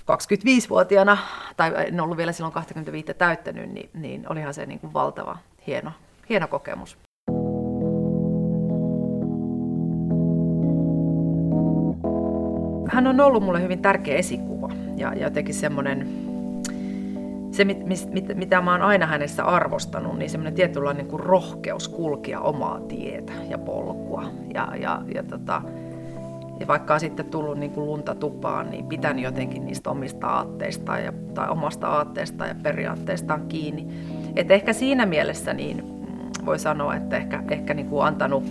25-vuotiaana, 0.03 1.19
tai 1.57 1.73
en 1.87 2.01
ollut 2.01 2.17
vielä 2.17 2.33
silloin 2.33 2.55
25 2.55 3.15
täyttänyt, 3.15 3.71
niin, 3.71 3.91
niin 3.95 4.33
olihan 4.33 4.55
se 4.55 4.67
niin 4.67 4.81
kuin 4.81 4.93
valtava 4.93 5.39
hieno, 5.67 5.93
hieno 6.29 6.49
kokemus. 6.49 6.99
Hän 12.93 13.07
on 13.07 13.21
ollut 13.21 13.43
mulle 13.43 13.63
hyvin 13.63 13.83
tärkeä 13.83 14.17
esikuva 14.17 14.71
ja, 14.97 15.15
jotenkin 15.15 15.55
semmoinen, 15.55 16.09
se 17.51 17.65
mit, 17.65 17.87
mit, 17.87 18.35
mitä 18.35 18.61
mä 18.61 18.73
oon 18.73 18.83
aina 18.83 19.07
hänessä 19.07 19.45
arvostanut, 19.45 20.19
niin 20.19 20.31
semmoinen 20.31 20.55
tietynlainen 20.55 21.07
kuin 21.07 21.21
rohkeus 21.21 21.89
kulkea 21.89 22.41
omaa 22.41 22.81
tietä 22.81 23.33
ja 23.49 23.59
polkua. 23.59 24.25
Ja, 24.55 24.69
ja, 24.81 25.03
ja, 25.15 25.23
tota, 25.23 25.63
ja 26.61 26.67
vaikka 26.67 26.95
on 26.95 27.01
sitten 27.01 27.27
tullut 27.27 27.59
niin 27.59 27.71
kuin 27.71 27.87
lunta 27.87 28.15
tupaan, 28.15 28.71
niin 28.71 28.87
pitän 28.87 29.19
jotenkin 29.19 29.67
niistä 29.67 29.91
omista 29.91 30.27
aatteistaan 30.27 31.05
ja, 31.05 31.13
tai 31.35 31.49
omasta 31.49 31.89
aatteestaan 31.89 32.49
ja 32.49 32.57
periaatteistaan 32.63 33.49
kiinni. 33.49 33.87
Et 34.37 34.51
ehkä 34.51 34.73
siinä 34.73 35.07
mielessä 35.07 35.53
niin 35.53 35.77
mm, 35.77 36.47
voi 36.47 36.59
sanoa, 36.59 36.97
että 36.97 37.17
ehkä, 37.17 37.43
ehkä 37.51 37.75
niin 37.75 37.89
kuin 37.89 38.07
antanut, 38.07 38.45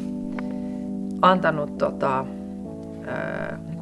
antanut 1.21 1.77
tota, 1.77 2.25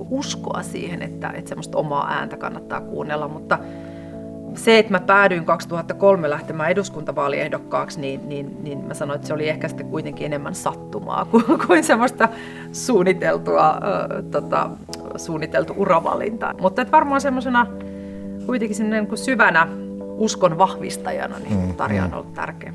uskoa 0.09 0.63
siihen, 0.63 1.01
että, 1.01 1.29
että 1.35 1.49
semmoista 1.49 1.77
omaa 1.77 2.11
ääntä 2.11 2.37
kannattaa 2.37 2.81
kuunnella, 2.81 3.27
mutta 3.27 3.59
se, 4.55 4.79
että 4.79 4.91
mä 4.91 4.99
päädyin 4.99 5.45
2003 5.45 6.29
lähtemään 6.29 6.71
eduskuntavaaliehdokkaaksi, 6.71 7.99
niin, 7.99 8.29
niin, 8.29 8.57
niin 8.63 8.79
mä 8.85 8.93
sanoin, 8.93 9.15
että 9.15 9.27
se 9.27 9.33
oli 9.33 9.49
ehkä 9.49 9.67
sitten 9.67 9.87
kuitenkin 9.87 10.25
enemmän 10.25 10.55
sattumaa 10.55 11.25
kuin, 11.31 11.43
kuin 11.67 11.83
semmoista 11.83 12.29
suunniteltua, 12.71 13.69
äh, 13.69 14.23
tota, 14.31 14.69
suunniteltu 15.15 15.73
uravalinta. 15.77 16.55
Mutta 16.61 16.81
että 16.81 16.91
varmaan 16.91 17.21
semmoisena 17.21 17.67
kuitenkin 18.45 18.89
niin 18.89 19.07
kuin 19.07 19.17
syvänä 19.17 19.67
uskon 20.01 20.57
vahvistajana, 20.57 21.39
niin 21.39 21.57
mm, 21.57 21.73
Tarja 21.73 22.03
on 22.03 22.09
mm. 22.09 22.17
ollut 22.17 22.33
tärkeä. 22.33 22.73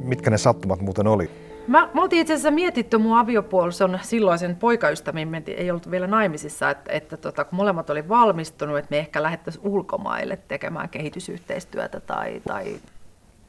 Mitkä 0.00 0.30
ne 0.30 0.38
sattumat 0.38 0.80
muuten 0.80 1.06
oli? 1.06 1.30
Mä, 1.66 1.88
mä 1.94 2.02
oltiin 2.02 2.20
itse 2.20 2.32
asiassa 2.32 2.50
mietitty 2.50 2.98
mun 2.98 3.18
aviopuolison 3.18 3.98
silloisen 4.02 4.56
poikaystävimme, 4.56 5.42
ei 5.46 5.70
ollut 5.70 5.90
vielä 5.90 6.06
naimisissa, 6.06 6.70
että, 6.70 6.92
että 6.92 7.16
tota, 7.16 7.44
kun 7.44 7.56
molemmat 7.56 7.90
oli 7.90 8.08
valmistunut, 8.08 8.78
että 8.78 8.90
me 8.90 8.98
ehkä 8.98 9.22
lähettäisiin 9.22 9.66
ulkomaille 9.66 10.38
tekemään 10.48 10.88
kehitysyhteistyötä 10.88 12.00
tai, 12.00 12.42
tai 12.46 12.76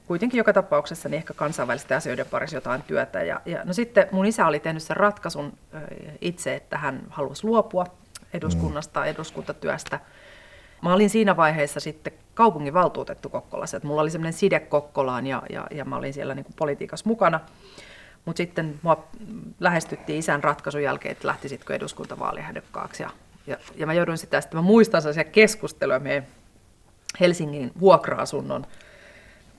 kuitenkin 0.08 0.38
joka 0.38 0.54
tapauksessa 0.54 1.10
niin 1.10 1.18
ehkä 1.18 1.34
kansainvälisten 1.34 1.98
asioiden 1.98 2.26
parissa 2.26 2.58
jotain 2.58 2.82
työtä. 2.82 3.24
Ja, 3.24 3.42
ja, 3.46 3.64
no 3.64 3.74
sitten 3.74 4.08
mun 4.12 4.26
isä 4.26 4.48
oli 4.48 4.60
tehnyt 4.60 4.84
sen 4.84 4.98
ratkaisun 4.98 5.54
itse, 6.22 6.56
että 6.56 6.78
hän 6.78 7.04
halusi 7.10 7.48
luopua 7.48 7.86
eduskunnasta, 8.34 9.00
mm. 9.00 9.06
eduskuntatyöstä. 9.06 10.00
Mä 10.82 10.94
olin 10.94 11.10
siinä 11.10 11.38
vaiheessa 11.38 11.80
sitten 11.80 12.14
kaupunginvaltuutettu 12.34 13.30
Kokkolassa, 13.30 13.78
että 13.78 13.88
mulla 13.88 14.02
oli 14.02 14.12
semmoinen 14.12 14.34
side 14.34 14.60
Kokkolaan 14.60 15.28
ja, 15.28 15.42
ja, 15.50 15.68
ja 15.72 15.86
mä 15.86 15.96
olin 15.96 16.14
siellä 16.14 16.36
niin 16.36 16.46
kuin 16.46 16.56
politiikassa 16.58 17.10
mukana. 17.10 17.40
Mutta 18.26 18.38
sitten 18.38 18.80
mua 18.82 19.08
lähestyttiin 19.60 20.20
isän 20.20 20.44
ratkaisun 20.44 20.84
jälkeen, 20.84 21.12
että 21.12 21.28
lähtisitkö 21.28 21.76
eduskuntavaalihädökkaaksi. 21.76 23.04
Ja, 23.04 23.10
ja, 23.48 23.58
ja 23.76 23.86
mä 23.86 23.94
joudun 23.94 24.18
sitä, 24.18 24.38
että 24.38 24.58
mä 24.58 24.62
muistan 24.62 25.02
sellaisia 25.02 25.24
keskusteluja 25.24 26.00
meidän 26.00 26.28
Helsingin 27.20 27.72
vuokra-asunnon 27.80 28.66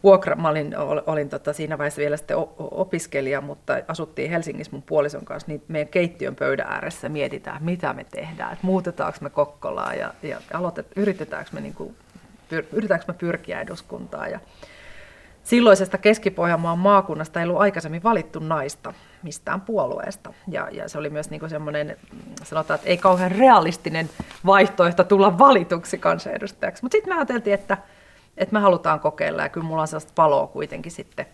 vuokra, 0.04 0.36
mä 0.36 0.48
olin, 0.48 0.74
olin 1.06 1.28
tota, 1.28 1.52
siinä 1.52 1.78
vaiheessa 1.78 2.00
vielä 2.00 2.16
sitten 2.16 2.36
opiskelija, 2.58 3.40
mutta 3.40 3.72
asuttiin 3.88 4.30
Helsingissä 4.30 4.72
mun 4.72 4.82
puolison 4.82 5.24
kanssa, 5.24 5.48
niin 5.48 5.62
meidän 5.68 5.88
keittiön 5.88 6.36
pöydän 6.36 6.66
ääressä 6.66 7.08
mietitään, 7.08 7.64
mitä 7.64 7.92
me 7.92 8.04
tehdään, 8.04 8.52
että 8.52 8.66
muutetaanko 8.66 9.18
me 9.20 9.30
Kokkolaa 9.30 9.94
ja, 9.94 10.14
ja 10.22 10.40
aloitet, 10.54 10.86
yritetäänkö 10.96 11.50
me, 11.52 11.60
niin 11.60 11.74
kuin, 11.74 11.96
pyr, 12.48 12.64
yritetäänkö 12.72 13.04
me 13.08 13.14
pyrkiä 13.18 13.60
eduskuntaan. 13.60 14.30
Ja, 14.30 14.40
silloisesta 15.44 15.98
Keski-Pohjanmaan 15.98 16.78
maakunnasta 16.78 17.40
ei 17.40 17.46
ollut 17.46 17.60
aikaisemmin 17.60 18.02
valittu 18.02 18.38
naista 18.38 18.94
mistään 19.22 19.60
puolueesta. 19.60 20.32
Ja, 20.48 20.68
ja 20.72 20.88
se 20.88 20.98
oli 20.98 21.10
myös 21.10 21.30
niin 21.30 21.50
semmoinen, 21.50 21.96
sanotaan, 22.42 22.74
että 22.74 22.88
ei 22.88 22.98
kauhean 22.98 23.32
realistinen 23.32 24.10
vaihtoehto 24.46 25.04
tulla 25.04 25.38
valituksi 25.38 25.98
kansanedustajaksi. 25.98 26.82
Mutta 26.82 26.96
sitten 26.96 27.14
me 27.14 27.18
ajateltiin, 27.18 27.54
että, 27.54 27.78
että 28.36 28.52
me 28.52 28.60
halutaan 28.60 29.00
kokeilla 29.00 29.42
ja 29.42 29.48
kyllä 29.48 29.66
mulla 29.66 29.82
on 29.82 29.88
sellaista 29.88 30.12
paloa 30.14 30.46
kuitenkin 30.46 30.92
sitten. 30.92 31.26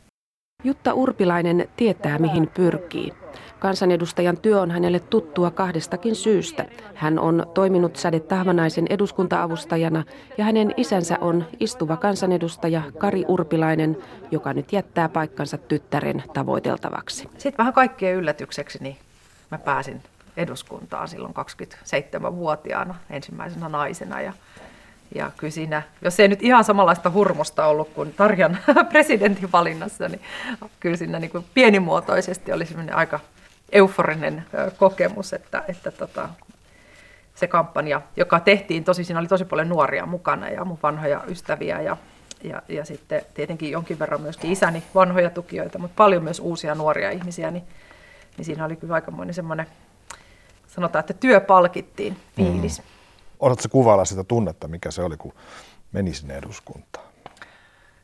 Jutta 0.65 0.95
Urpilainen 0.95 1.69
tietää, 1.77 2.19
mihin 2.19 2.49
pyrkii. 2.55 3.13
Kansanedustajan 3.59 4.39
työ 4.39 4.61
on 4.61 4.71
hänelle 4.71 5.01
tuttua 5.01 5.51
kahdestakin 5.51 6.15
syystä. 6.15 6.67
Hän 6.95 7.19
on 7.19 7.47
toiminut 7.55 7.97
Säde 7.97 8.21
Tahvanaisen 8.21 8.87
eduskuntaavustajana 8.91 10.05
ja 10.39 10.45
hänen 10.45 10.75
isänsä 10.77 11.19
on 11.21 11.47
istuva 11.61 11.97
kansanedustaja 11.97 12.83
Kari 12.99 13.25
Urpilainen, 13.29 13.97
joka 14.31 14.53
nyt 14.53 14.73
jättää 14.73 15.09
paikkansa 15.09 15.59
tyttären 15.59 16.23
tavoiteltavaksi. 16.33 17.29
Sitten 17.39 17.59
vähän 17.59 17.73
kaikkien 17.73 18.17
yllätykseksi 18.17 18.79
niin 18.83 18.97
mä 19.51 19.59
pääsin 19.59 20.03
eduskuntaan 20.37 21.09
silloin 21.09 21.35
27-vuotiaana 21.35 22.95
ensimmäisenä 23.11 23.69
naisena 23.69 24.21
ja 24.21 24.33
ja 25.15 25.31
kyllä 25.37 25.51
siinä, 25.51 25.83
jos 26.03 26.21
ei 26.21 26.29
nyt 26.29 26.43
ihan 26.43 26.65
samanlaista 26.65 27.11
hurmosta 27.11 27.67
ollut 27.67 27.89
kuin 27.95 28.15
Tarjan 28.15 28.59
presidentinvalinnassa, 28.93 30.09
niin 30.09 30.21
kyllä 30.81 30.97
siinä 30.97 31.19
niin 31.19 31.31
kuin 31.31 31.45
pienimuotoisesti 31.55 32.53
oli 32.53 32.67
semmoinen 32.67 32.97
aika 32.97 33.21
euforinen 33.73 34.45
kokemus, 34.77 35.33
että, 35.33 35.65
että 35.69 35.91
tota, 35.91 36.29
se 37.35 37.47
kampanja, 37.47 38.03
joka 38.17 38.41
tehtiin, 38.41 38.85
tosi 38.85 39.05
siinä 39.05 39.21
oli 39.21 39.29
tosi 39.29 39.45
paljon 39.45 39.69
nuoria 39.69 40.07
mukana 40.07 40.49
ja 40.49 40.65
mun 40.65 40.79
vanhoja 40.83 41.23
ystäviä 41.29 41.81
ja, 41.81 41.97
ja, 42.43 42.63
ja 42.69 42.85
sitten 42.85 43.23
tietenkin 43.35 43.71
jonkin 43.71 43.99
verran 43.99 44.21
myöskin 44.21 44.53
isäni 44.53 44.83
vanhoja 44.95 45.31
tukijoita, 45.31 45.79
mutta 45.79 45.95
paljon 45.97 46.25
myös 46.25 46.41
uusia 46.41 46.75
nuoria 46.75 47.11
ihmisiä, 47.11 47.51
niin, 47.51 47.65
niin 48.37 48.45
siinä 48.45 48.65
oli 48.65 48.77
kyllä 48.77 48.95
aikamoinen 48.95 49.35
semmoinen, 49.35 49.67
sanotaan, 50.67 51.01
että 51.01 51.13
työ 51.15 51.41
palkittiin 51.41 52.17
fiilis. 52.37 52.79
Mm. 52.79 53.00
Osaatko 53.41 53.69
kuvailla 53.71 54.05
sitä 54.05 54.25
tunnetta, 54.25 54.69
mikä 54.69 54.91
se 54.91 55.03
oli, 55.03 55.17
kun 55.17 55.33
meni 55.93 56.15
sinne 56.15 56.37
eduskuntaan? 56.37 57.07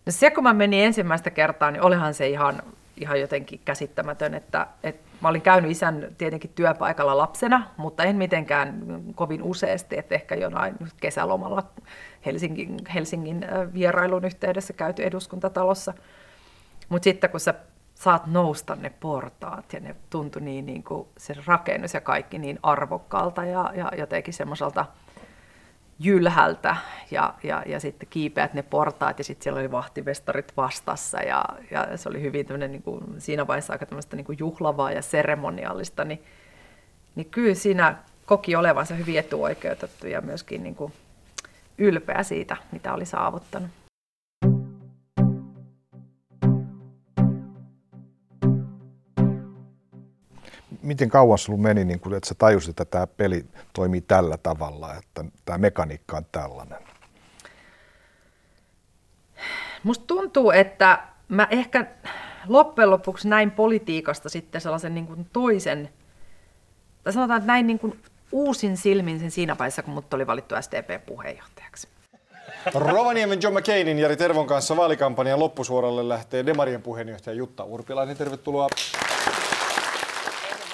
No 0.06 0.12
se, 0.12 0.30
kun 0.30 0.44
mä 0.44 0.52
menin 0.52 0.84
ensimmäistä 0.84 1.30
kertaa, 1.30 1.70
niin 1.70 1.82
olihan 1.82 2.14
se 2.14 2.28
ihan, 2.28 2.62
ihan 2.96 3.20
jotenkin 3.20 3.60
käsittämätön, 3.64 4.34
että, 4.34 4.66
että 4.82 5.10
mä 5.20 5.28
olin 5.28 5.42
käynyt 5.42 5.70
isän 5.70 6.08
tietenkin 6.18 6.50
työpaikalla 6.54 7.18
lapsena, 7.18 7.70
mutta 7.76 8.04
en 8.04 8.16
mitenkään 8.16 8.82
kovin 9.14 9.42
useasti, 9.42 9.98
että 9.98 10.14
ehkä 10.14 10.34
jonain 10.34 10.74
kesälomalla 11.00 11.62
Helsingin, 12.26 12.76
Helsingin 12.94 13.46
vierailun 13.74 14.24
yhteydessä 14.24 14.72
käyty 14.72 15.02
eduskuntatalossa. 15.04 15.94
Mutta 16.88 17.04
sitten 17.04 17.30
kun 17.30 17.40
sä 17.40 17.54
saat 17.94 18.26
nousta 18.26 18.76
ne 18.76 18.90
portaat 18.90 19.72
ja 19.72 19.80
ne 19.80 19.96
tuntui 20.10 20.42
niin, 20.42 20.66
niin 20.66 20.82
kuin 20.82 21.08
se 21.18 21.34
rakennus 21.46 21.94
ja 21.94 22.00
kaikki 22.00 22.38
niin 22.38 22.58
arvokkaalta 22.62 23.44
ja, 23.44 23.72
ja 23.74 23.92
jotenkin 23.98 24.34
semmoiselta 24.34 24.86
jylhältä 25.98 26.76
ja, 27.10 27.34
ja, 27.42 27.62
ja 27.66 27.80
sitten 27.80 28.08
kiipeät 28.10 28.54
ne 28.54 28.62
portaat 28.62 29.18
ja 29.18 29.24
sitten 29.24 29.42
siellä 29.42 29.60
oli 29.60 29.70
vahtivestarit 29.70 30.52
vastassa 30.56 31.18
ja, 31.22 31.44
ja 31.70 31.96
se 31.96 32.08
oli 32.08 32.22
hyvin 32.22 32.46
niin 32.68 32.82
kuin, 32.82 33.04
siinä 33.18 33.46
vaiheessa 33.46 33.72
aika 33.72 33.86
tämmöistä 33.86 34.16
niin 34.16 34.24
kuin 34.24 34.38
juhlavaa 34.38 34.92
ja 34.92 35.02
seremoniallista, 35.02 36.04
niin, 36.04 36.22
niin 37.14 37.30
kyllä 37.30 37.54
siinä 37.54 37.96
koki 38.26 38.56
olevansa 38.56 38.94
hyvin 38.94 39.18
etuoikeutettu 39.18 40.06
ja 40.06 40.20
myöskin 40.20 40.62
niin 40.62 40.74
kuin 40.74 40.92
ylpeä 41.78 42.22
siitä, 42.22 42.56
mitä 42.72 42.94
oli 42.94 43.06
saavuttanut. 43.06 43.70
Miten 50.86 51.08
kauan 51.08 51.38
sinulla 51.38 51.62
meni, 51.62 51.84
niin 51.84 52.00
kun, 52.00 52.14
että 52.14 52.28
sä 52.28 52.34
tajusit, 52.38 52.70
että 52.70 52.84
tämä 52.84 53.06
peli 53.06 53.46
toimii 53.72 54.00
tällä 54.00 54.36
tavalla, 54.36 54.94
että 54.94 55.24
tämä 55.44 55.58
mekaniikka 55.58 56.16
on 56.16 56.26
tällainen? 56.32 56.78
Musta 59.82 60.04
tuntuu, 60.06 60.50
että 60.50 61.02
mä 61.28 61.48
ehkä 61.50 61.86
loppujen 62.48 62.90
lopuksi 62.90 63.28
näin 63.28 63.50
politiikasta 63.50 64.28
sitten 64.28 64.60
sellaisen 64.60 64.94
niin 64.94 65.06
kuin 65.06 65.26
toisen, 65.32 65.88
tai 67.04 67.12
sanotaan, 67.12 67.38
että 67.38 67.46
näin 67.46 67.66
niin 67.66 67.78
kuin 67.78 68.00
uusin 68.32 68.76
silmin 68.76 69.20
sen 69.20 69.30
siinä 69.30 69.58
vaiheessa, 69.58 69.82
kun 69.82 69.94
mut 69.94 70.14
oli 70.14 70.26
valittu 70.26 70.54
SDP-puheenjohtajaksi. 70.60 71.88
Rovaniemen 72.74 73.42
John 73.42 73.58
McCainin 73.58 73.98
Jari 73.98 74.16
Tervon 74.16 74.46
kanssa 74.46 74.76
vaalikampanjan 74.76 75.40
loppusuoralle 75.40 76.08
lähtee 76.08 76.46
Demarien 76.46 76.82
puheenjohtaja 76.82 77.34
Jutta 77.34 77.64
Urpilainen. 77.64 78.16
Tervetuloa. 78.16 78.68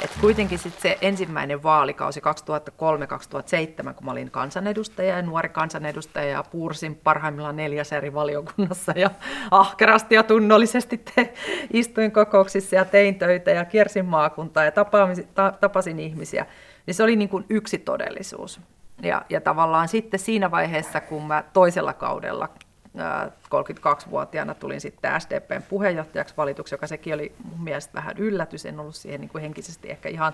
Et 0.05 0.11
kuitenkin 0.21 0.59
sit 0.59 0.81
se 0.81 0.99
ensimmäinen 1.01 1.63
vaalikausi 1.63 2.21
2003-2007, 2.21 3.95
kun 3.95 4.05
mä 4.05 4.11
olin 4.11 4.31
kansanedustaja 4.31 5.17
ja 5.17 5.23
nuori 5.23 5.49
kansanedustaja 5.49 6.29
ja 6.29 6.45
puursin 6.51 6.95
parhaimmillaan 6.95 7.57
neljäs 7.57 7.93
eri 7.93 8.15
valiokunnassa 8.15 8.93
ja 8.97 9.11
ahkerasti 9.51 10.15
ja 10.15 10.23
tunnollisesti 10.23 10.99
te, 10.99 11.35
istuin 11.73 12.13
kokouksissa 12.13 12.77
ja 12.77 12.85
tein 12.85 13.15
töitä 13.15 13.51
ja 13.51 13.65
kiersin 13.65 14.05
maakuntaa 14.05 14.65
ja 14.65 14.73
tapasin, 14.73 15.29
ta, 15.35 15.53
tapasin 15.61 15.99
ihmisiä, 15.99 16.47
niin 16.87 16.95
se 16.95 17.03
oli 17.03 17.17
niin 17.17 17.29
kuin 17.29 17.45
yksi 17.49 17.79
todellisuus. 17.79 18.61
Ja, 19.03 19.23
ja 19.31 19.41
tavallaan 19.41 19.89
sitten 19.89 20.21
siinä 20.21 20.51
vaiheessa, 20.51 21.01
kun 21.01 21.27
mä 21.27 21.45
toisella 21.53 21.93
kaudella 21.93 22.49
32-vuotiaana 22.97 24.55
tulin 24.55 24.81
sitten 24.81 25.21
SDPn 25.21 25.63
puheenjohtajaksi 25.69 26.35
valituksi, 26.37 26.75
joka 26.75 26.87
sekin 26.87 27.15
oli 27.15 27.35
mun 27.45 27.65
mielestä 27.65 27.95
vähän 27.95 28.19
yllätys, 28.19 28.67
en 28.67 28.81
ollut 28.81 28.97
siihen 28.97 29.21
niin 29.21 29.29
kuin 29.29 29.43
henkisesti 29.43 29.91
ehkä 29.91 30.09
ihan 30.09 30.33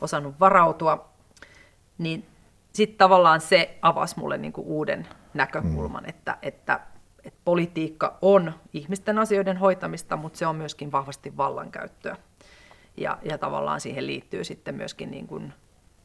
osannut 0.00 0.40
varautua, 0.40 1.08
niin 1.98 2.26
sitten 2.72 2.98
tavallaan 2.98 3.40
se 3.40 3.78
avasi 3.82 4.18
mulle 4.18 4.38
niin 4.38 4.52
kuin 4.52 4.66
uuden 4.66 5.08
näkökulman, 5.34 6.02
mm. 6.02 6.08
että, 6.08 6.38
että, 6.42 6.80
että 7.24 7.40
politiikka 7.44 8.18
on 8.22 8.52
ihmisten 8.72 9.18
asioiden 9.18 9.56
hoitamista, 9.56 10.16
mutta 10.16 10.38
se 10.38 10.46
on 10.46 10.56
myöskin 10.56 10.92
vahvasti 10.92 11.36
vallankäyttöä. 11.36 12.16
Ja, 12.96 13.18
ja 13.22 13.38
tavallaan 13.38 13.80
siihen 13.80 14.06
liittyy 14.06 14.44
sitten 14.44 14.74
myöskin 14.74 15.10
niin 15.10 15.26
kuin 15.26 15.52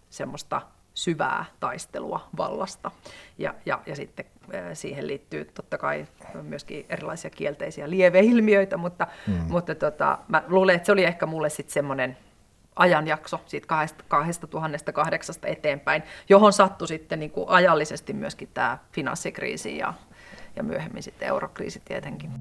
semmoista 0.09 0.61
syvää 0.97 1.45
taistelua 1.59 2.27
vallasta. 2.37 2.91
Ja, 3.37 3.55
ja, 3.65 3.81
ja 3.85 3.95
sitten 3.95 4.25
siihen 4.73 5.07
liittyy 5.07 5.45
totta 5.45 5.77
kai 5.77 6.07
myöskin 6.41 6.85
erilaisia 6.89 7.29
kielteisiä 7.29 7.89
lieveilmiöitä, 7.89 8.77
mutta, 8.77 9.07
mm. 9.27 9.33
mutta 9.33 9.75
tota, 9.75 10.17
mä 10.27 10.43
luulen, 10.47 10.75
että 10.75 10.85
se 10.85 10.91
oli 10.91 11.03
ehkä 11.03 11.25
mulle 11.25 11.49
sitten 11.49 11.73
semmoinen 11.73 12.17
ajanjakso 12.75 13.41
siitä 13.45 13.67
2008 14.07 15.35
eteenpäin, 15.43 16.03
johon 16.29 16.53
sattui 16.53 16.87
sitten 16.87 17.19
niin 17.19 17.31
kuin 17.31 17.49
ajallisesti 17.49 18.13
myöskin 18.13 18.49
tämä 18.53 18.77
finanssikriisi 18.91 19.77
ja, 19.77 19.93
ja 20.55 20.63
myöhemmin 20.63 21.03
sitten 21.03 21.27
eurokriisi 21.27 21.81
tietenkin. 21.85 22.31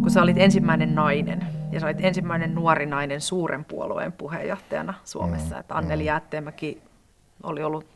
Kun 0.00 0.10
sä 0.10 0.22
olit 0.22 0.38
ensimmäinen 0.38 0.94
nainen, 0.94 1.46
ja 1.72 1.80
sä 1.80 1.86
olit 1.86 2.04
ensimmäinen 2.04 2.54
nuori 2.54 2.86
nainen 2.86 3.20
suuren 3.20 3.64
puolueen 3.64 4.12
puheenjohtajana 4.12 4.94
Suomessa. 5.04 5.54
Mm, 5.54 5.60
että 5.60 5.74
Anneli 5.74 6.02
mm. 6.02 6.06
Jäätteenmäki 6.06 6.82
oli 7.42 7.62
ollut, 7.62 7.86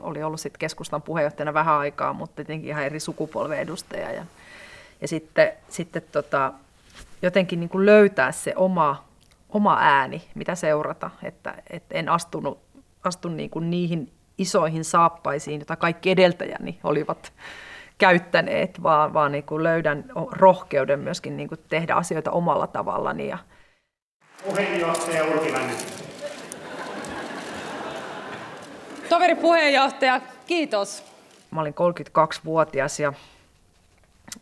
oli 0.00 0.22
ollut 0.22 0.40
sit 0.40 0.58
keskustan 0.58 1.02
puheenjohtajana 1.02 1.54
vähän 1.54 1.74
aikaa, 1.74 2.12
mutta 2.12 2.36
tietenkin 2.36 2.70
ihan 2.70 2.84
eri 2.84 3.00
sukupolven 3.00 3.58
edustaja. 3.58 4.12
Ja, 4.12 4.24
ja 5.00 5.08
sitten, 5.08 5.52
sitten 5.68 6.02
tota, 6.12 6.52
jotenkin 7.22 7.60
niin 7.60 7.70
kuin 7.70 7.86
löytää 7.86 8.32
se 8.32 8.52
oma, 8.56 9.04
oma 9.48 9.78
ääni, 9.80 10.22
mitä 10.34 10.54
seurata. 10.54 11.10
Että, 11.22 11.54
että 11.70 11.94
en 11.94 12.08
astunut, 12.08 12.58
astun 13.04 13.36
niin 13.36 13.50
kuin 13.50 13.70
niihin 13.70 14.12
isoihin 14.38 14.84
saappaisiin, 14.84 15.60
joita 15.60 15.76
kaikki 15.76 16.10
edeltäjäni 16.10 16.78
olivat 16.84 17.32
käyttäneet, 18.00 18.82
vaan, 18.82 19.14
vaan 19.14 19.32
niin 19.32 19.44
kuin 19.44 19.62
löydän 19.62 20.04
rohkeuden 20.32 20.98
myöskin 20.98 21.36
niin 21.36 21.48
kuin 21.48 21.60
tehdä 21.68 21.94
asioita 21.94 22.30
omalla 22.30 22.66
tavallani. 22.66 23.28
Ja... 23.28 23.38
Puheenjohtaja 24.44 25.24
Urpilainen. 25.24 25.76
Toveri 29.08 29.34
puheenjohtaja, 29.34 30.20
kiitos. 30.46 31.04
Mä 31.50 31.60
olin 31.60 31.74
32-vuotias 31.74 33.00
ja, 33.00 33.12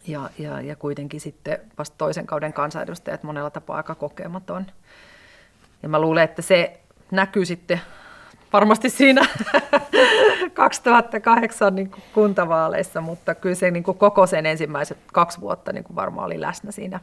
ja, 0.06 0.30
ja, 0.38 0.60
ja 0.60 0.76
kuitenkin 0.76 1.20
sitten 1.20 1.58
vasta 1.78 1.94
toisen 1.98 2.26
kauden 2.26 2.52
kansanedustajat 2.52 3.22
monella 3.22 3.50
tapaa 3.50 3.76
aika 3.76 3.94
kokematon. 3.94 4.66
Ja 5.82 5.88
mä 5.88 6.00
luulen, 6.00 6.24
että 6.24 6.42
se 6.42 6.80
näkyy 7.10 7.44
sitten 7.44 7.80
varmasti 8.52 8.90
siinä 8.90 9.26
2008 10.54 11.74
niin 11.74 11.90
kuin 11.90 12.02
kuntavaaleissa, 12.14 13.00
mutta 13.00 13.34
kyllä 13.34 13.54
se 13.54 13.70
niin 13.70 13.82
kuin 13.82 13.98
koko 13.98 14.26
sen 14.26 14.46
ensimmäiset 14.46 14.98
kaksi 15.12 15.40
vuotta 15.40 15.72
niin 15.72 15.84
kuin 15.84 15.96
varmaan 15.96 16.26
oli 16.26 16.40
läsnä 16.40 16.72
siinä, 16.72 17.00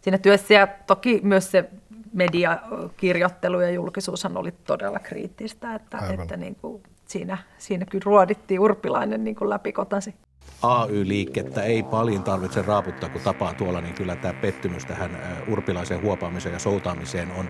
siinä 0.00 0.18
työssä. 0.18 0.54
Ja 0.54 0.68
toki 0.86 1.20
myös 1.22 1.50
se 1.50 1.70
mediakirjoittelu 2.12 3.60
ja 3.60 3.70
julkisuushan 3.70 4.36
oli 4.36 4.54
todella 4.66 4.98
kriittistä, 4.98 5.74
että, 5.74 5.98
että 6.20 6.36
niin 6.36 6.54
kuin 6.54 6.82
siinä, 7.06 7.38
siinä 7.58 7.84
kyllä 7.84 8.04
ruodittiin 8.04 8.60
urpilainen 8.60 9.24
niin 9.24 9.36
kuin 9.36 9.50
läpikotasi. 9.50 10.14
AY-liikettä 10.62 11.62
ei 11.62 11.82
paljon 11.82 12.22
tarvitse 12.22 12.62
raaputtaa, 12.62 13.08
kun 13.08 13.20
tapaa 13.20 13.54
tuolla, 13.54 13.80
niin 13.80 13.94
kyllä 13.94 14.16
tämä 14.16 14.34
pettymys 14.34 14.84
tähän 14.84 15.10
urpilaiseen 15.48 16.02
huopaamiseen 16.02 16.52
ja 16.52 16.58
soutaamiseen 16.58 17.32
on 17.32 17.48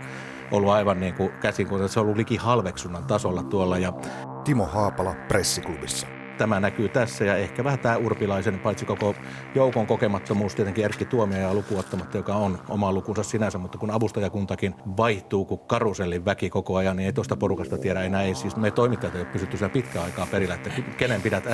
ollut 0.51 0.71
aivan 0.71 1.01
niin 1.01 1.15
kuin 1.15 1.33
käsin, 1.41 1.67
kun 1.67 1.89
se 1.89 2.01
on 2.01 2.05
ollut 2.05 2.17
liki 2.17 2.37
halveksunnan 2.37 3.05
tasolla 3.05 3.43
tuolla. 3.43 3.79
Ja 3.79 3.93
Timo 4.45 4.67
Haapala 4.67 5.15
pressiklubissa. 5.29 6.07
Tämä 6.39 6.61
näkyy 6.61 6.89
tässä 6.89 7.25
ja 7.25 7.37
ehkä 7.37 7.65
vähän 7.65 7.79
tämä 7.79 7.97
urpilaisen, 7.97 8.59
paitsi 8.59 8.87
koko 8.87 9.15
joukon 9.55 9.87
kokemattomuus, 9.87 10.55
tietenkin 10.55 10.85
Erkki 10.85 11.05
Tuomia 11.05 11.39
ja 11.39 11.55
lukuottamatta, 11.55 12.17
joka 12.17 12.35
on 12.35 12.59
oma 12.69 12.93
lukunsa 12.93 13.23
sinänsä, 13.23 13.59
mutta 13.59 13.79
kun 13.79 13.91
avustajakuntakin 13.91 14.75
vaihtuu 14.97 15.45
kuin 15.45 15.61
karusellin 15.61 16.25
väki 16.25 16.51
koko 16.51 16.77
ajan, 16.77 16.97
niin 16.97 17.07
ei 17.07 17.13
tuosta 17.13 17.37
porukasta 17.37 17.79
tiedä 17.79 18.03
enää. 18.03 18.23
Ei, 18.23 18.35
siis 18.35 18.57
me 18.57 18.71
toimittajat 18.71 19.15
ei 19.15 19.21
ole 19.21 19.31
pysytty 19.31 19.57
siellä 19.57 19.73
pitkään 19.73 20.05
aikaa 20.05 20.27
perillä, 20.27 20.55
että 20.55 20.71
kenen 20.97 21.23
pidät 21.23 21.45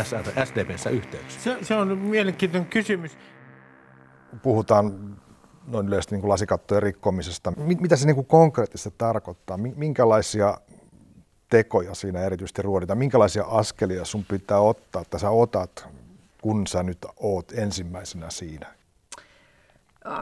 SDPssä 0.44 0.90
yhteyksissä. 0.90 1.40
Se, 1.40 1.64
se 1.64 1.74
on 1.74 1.98
mielenkiintoinen 1.98 2.70
kysymys. 2.70 3.18
Puhutaan 4.42 5.16
noin 5.66 5.88
yleisesti 5.88 6.14
niin 6.14 6.20
kuin 6.20 6.30
lasikattojen 6.30 6.82
rikkomisesta. 6.82 7.52
Mitä 7.80 7.96
se 7.96 8.06
niin 8.06 8.14
kuin 8.14 8.26
konkreettisesti 8.26 8.94
tarkoittaa? 8.98 9.56
Minkälaisia 9.56 10.54
tekoja 11.48 11.94
siinä 11.94 12.20
erityisesti 12.20 12.62
ruoditaan? 12.62 12.98
Minkälaisia 12.98 13.44
askelia 13.44 14.04
sun 14.04 14.24
pitää 14.24 14.60
ottaa, 14.60 15.02
että 15.02 15.18
sä 15.18 15.30
otat, 15.30 15.88
kun 16.42 16.66
sä 16.66 16.82
nyt 16.82 16.98
oot 17.16 17.52
ensimmäisenä 17.52 18.30
siinä? 18.30 18.66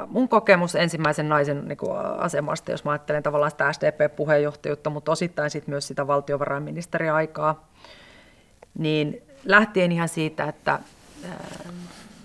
Mun 0.06 0.28
kokemus 0.28 0.74
ensimmäisen 0.74 1.28
naisen 1.28 1.68
niin 1.68 1.76
kuin 1.78 1.96
asemasta, 1.96 2.70
jos 2.70 2.84
mä 2.84 2.90
ajattelen 2.90 3.22
tavallaan 3.22 3.50
sitä 3.50 3.72
SDP-puheenjohtajuutta, 3.72 4.90
mutta 4.90 5.12
osittain 5.12 5.50
sit 5.50 5.66
myös 5.66 5.88
sitä 5.88 6.06
valtiovarainministeriaikaa, 6.06 7.68
niin 8.78 9.22
lähtien 9.44 9.92
ihan 9.92 10.08
siitä, 10.08 10.44
että 10.44 10.72
ää, 11.24 11.48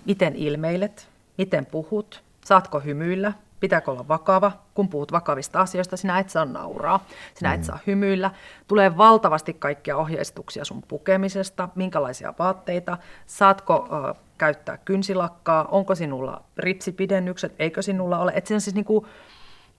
miten 0.04 0.36
ilmeilet, 0.36 1.08
miten 1.38 1.66
puhut, 1.66 2.22
saatko 2.44 2.80
hymyillä, 2.80 3.32
Pitääkö 3.60 3.90
olla 3.90 4.08
vakava? 4.08 4.52
Kun 4.74 4.88
puhut 4.88 5.12
vakavista 5.12 5.60
asioista, 5.60 5.96
sinä 5.96 6.18
et 6.18 6.30
saa 6.30 6.44
nauraa, 6.44 7.06
sinä 7.34 7.54
et 7.54 7.64
saa 7.64 7.78
hymyillä. 7.86 8.30
Tulee 8.68 8.96
valtavasti 8.96 9.54
kaikkia 9.54 9.96
ohjeistuksia 9.96 10.64
sun 10.64 10.82
pukemisesta, 10.88 11.68
minkälaisia 11.74 12.34
vaatteita, 12.38 12.98
saatko 13.26 13.88
ö, 13.92 14.14
käyttää 14.38 14.78
kynsilakkaa, 14.84 15.64
onko 15.64 15.94
sinulla 15.94 16.44
ripsipidennykset, 16.56 17.54
eikö 17.58 17.82
sinulla 17.82 18.18
ole. 18.18 18.32
Että 18.34 18.48
se 18.48 18.54
on 18.54 18.60
siis 18.60 18.74
niin 18.74 18.84
kuin 18.84 19.06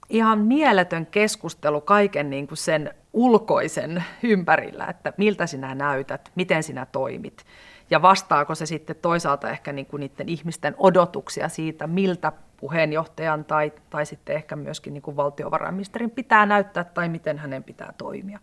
ihan 0.09 0.39
mieletön 0.39 1.05
keskustelu 1.05 1.81
kaiken 1.81 2.29
niin 2.29 2.47
kuin 2.47 2.57
sen 2.57 2.93
ulkoisen 3.13 4.03
ympärillä, 4.23 4.85
että 4.85 5.13
miltä 5.17 5.47
sinä 5.47 5.75
näytät, 5.75 6.31
miten 6.35 6.63
sinä 6.63 6.85
toimit 6.85 7.45
ja 7.91 8.01
vastaako 8.01 8.55
se 8.55 8.65
sitten 8.65 8.95
toisaalta 8.95 9.49
ehkä 9.49 9.73
niin 9.73 9.85
kuin 9.85 9.99
niiden 9.99 10.29
ihmisten 10.29 10.75
odotuksia 10.77 11.49
siitä, 11.49 11.87
miltä 11.87 12.31
puheenjohtajan 12.57 13.45
tai, 13.45 13.73
tai 13.89 14.05
sitten 14.05 14.35
ehkä 14.35 14.55
myöskin 14.55 14.93
niin 14.93 15.01
kuin 15.01 15.15
valtiovarainministerin 15.17 16.11
pitää 16.11 16.45
näyttää 16.45 16.83
tai 16.83 17.09
miten 17.09 17.37
hänen 17.37 17.63
pitää 17.63 17.93
toimia. 17.97 18.39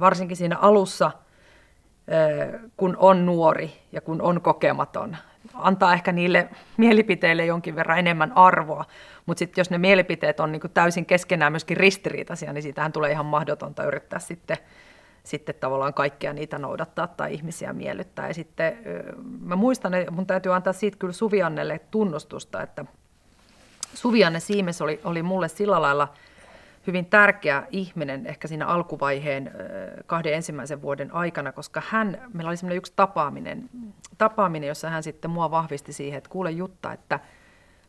Varsinkin 0.00 0.36
siinä 0.36 0.56
alussa, 0.58 1.10
kun 2.76 2.96
on 2.98 3.26
nuori 3.26 3.72
ja 3.92 4.00
kun 4.00 4.22
on 4.22 4.40
kokematon, 4.40 5.16
antaa 5.54 5.92
ehkä 5.92 6.12
niille 6.12 6.48
mielipiteille 6.76 7.46
jonkin 7.46 7.76
verran 7.76 7.98
enemmän 7.98 8.32
arvoa, 8.32 8.84
mutta 9.26 9.38
sitten 9.38 9.60
jos 9.60 9.70
ne 9.70 9.78
mielipiteet 9.78 10.40
on 10.40 10.52
niin 10.52 10.60
kuin 10.60 10.72
täysin 10.72 11.06
keskenään 11.06 11.52
myöskin 11.52 11.76
ristiriitaisia, 11.76 12.52
niin 12.52 12.62
siitähän 12.62 12.92
tulee 12.92 13.10
ihan 13.10 13.26
mahdotonta 13.26 13.84
yrittää 13.84 14.18
sitten 14.18 14.56
sitten 15.28 15.54
tavallaan 15.54 15.94
kaikkia 15.94 16.32
niitä 16.32 16.58
noudattaa 16.58 17.06
tai 17.06 17.34
ihmisiä 17.34 17.72
miellyttää. 17.72 18.28
Ja 18.28 18.34
sitten 18.34 18.78
mä 19.40 19.56
muistan, 19.56 19.94
että 19.94 20.10
mun 20.10 20.26
täytyy 20.26 20.54
antaa 20.54 20.72
siitä 20.72 20.98
kyllä 20.98 21.12
Suviannelle 21.12 21.80
tunnustusta, 21.90 22.62
että 22.62 22.84
Suvianne 23.94 24.40
Siimes 24.40 24.82
oli, 24.82 25.00
oli 25.04 25.22
mulle 25.22 25.48
sillä 25.48 25.82
lailla 25.82 26.12
hyvin 26.86 27.06
tärkeä 27.06 27.62
ihminen 27.70 28.26
ehkä 28.26 28.48
siinä 28.48 28.66
alkuvaiheen 28.66 29.50
kahden 30.06 30.34
ensimmäisen 30.34 30.82
vuoden 30.82 31.14
aikana, 31.14 31.52
koska 31.52 31.82
hän, 31.88 32.22
meillä 32.34 32.48
oli 32.48 32.56
semmoinen 32.56 32.78
yksi 32.78 32.92
tapaaminen, 32.96 33.70
tapaaminen, 34.18 34.68
jossa 34.68 34.90
hän 34.90 35.02
sitten 35.02 35.30
mua 35.30 35.50
vahvisti 35.50 35.92
siihen, 35.92 36.18
että 36.18 36.30
kuule 36.30 36.50
Jutta, 36.50 36.92
että– 36.92 37.20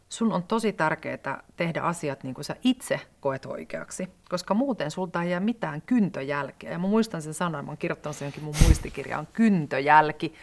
sun 0.10 0.34
on 0.34 0.44
tosi 0.44 0.74
tärkeää 0.74 1.44
tehdä 1.56 1.82
asiat 1.82 2.24
niin 2.24 2.36
kuin 2.36 2.46
sä 2.46 2.56
itse 2.64 3.00
koet 3.20 3.46
oikeaksi, 3.46 4.10
koska 4.30 4.54
muuten 4.54 4.92
sulta 4.92 5.24
ei 5.24 5.32
jää 5.32 5.40
mitään 5.40 5.82
kyntöjälkeä. 5.82 6.72
Ja 6.72 6.80
mä 6.80 6.88
muistan 6.88 7.22
sen 7.22 7.34
sanan, 7.34 7.66
mä 7.66 7.72
oon 7.72 7.78
kirjoittanut 7.78 8.16
sen 8.16 8.26
jonkin 8.26 8.44
mun 8.44 8.56
muistikirjaan, 8.64 9.28
kyntöjälki, 9.34 10.34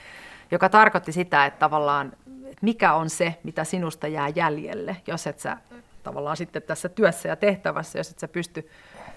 joka 0.50 0.68
tarkoitti 0.68 1.12
sitä, 1.12 1.46
että 1.46 1.58
tavallaan, 1.58 2.12
että 2.44 2.58
mikä 2.62 2.94
on 2.94 3.10
se, 3.10 3.34
mitä 3.42 3.64
sinusta 3.64 4.08
jää 4.08 4.28
jäljelle, 4.28 4.96
jos 5.06 5.26
et 5.26 5.38
sä 5.38 5.56
tavallaan 6.02 6.36
sitten 6.36 6.62
tässä 6.62 6.88
työssä 6.88 7.28
ja 7.28 7.36
tehtävässä, 7.36 7.98
jos 7.98 8.10
et 8.10 8.18
sä 8.18 8.28
pysty 8.28 8.70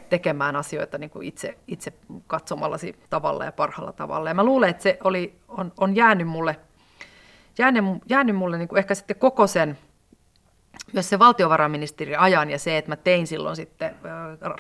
tekemään 0.09 0.55
asioita 0.55 0.97
niin 0.97 1.09
kuin 1.09 1.27
itse, 1.27 1.57
itse 1.67 1.93
katsomallasi 2.27 2.95
tavalla 3.09 3.45
ja 3.45 3.51
parhaalla 3.51 3.91
tavalla. 3.91 4.29
Ja 4.29 4.33
mä 4.33 4.43
luulen, 4.43 4.69
että 4.69 4.83
se 4.83 4.97
oli, 5.03 5.35
on, 5.47 5.73
on 5.77 5.95
jäänyt 5.95 6.27
mulle, 6.27 6.55
jäänyt, 7.57 7.83
jäänyt 8.09 8.35
mulle 8.35 8.57
niin 8.57 8.67
kuin 8.67 8.79
ehkä 8.79 8.95
sitten 8.95 9.15
koko 9.15 9.47
sen 9.47 9.77
myös 10.93 11.09
se 11.09 11.19
valtiovarainministeri 11.19 12.15
ajan 12.15 12.49
ja 12.49 12.59
se, 12.59 12.77
että 12.77 12.91
mä 12.91 12.95
tein 12.95 13.27
silloin 13.27 13.55
sitten 13.55 13.95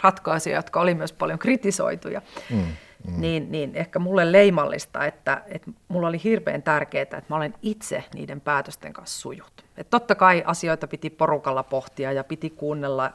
ratkaisuja, 0.03 0.55
jotka 0.55 0.81
oli 0.81 0.95
myös 0.95 1.13
paljon 1.13 1.39
kritisoituja, 1.39 2.21
mm, 2.49 2.57
mm. 2.57 3.21
Niin, 3.21 3.51
niin 3.51 3.75
ehkä 3.75 3.99
mulle 3.99 4.31
leimallista, 4.31 5.05
että, 5.05 5.41
että 5.47 5.71
mulla 5.87 6.07
oli 6.07 6.23
hirveän 6.23 6.63
tärkeää, 6.63 7.01
että 7.01 7.23
mä 7.29 7.35
olen 7.35 7.53
itse 7.61 8.03
niiden 8.13 8.41
päätösten 8.41 8.93
kanssa 8.93 9.21
sujut. 9.21 9.65
Et 9.77 9.89
totta 9.89 10.15
kai 10.15 10.43
asioita 10.45 10.87
piti 10.87 11.09
porukalla 11.09 11.63
pohtia 11.63 12.11
ja 12.11 12.23
piti 12.23 12.49
kuunnella 12.49 13.11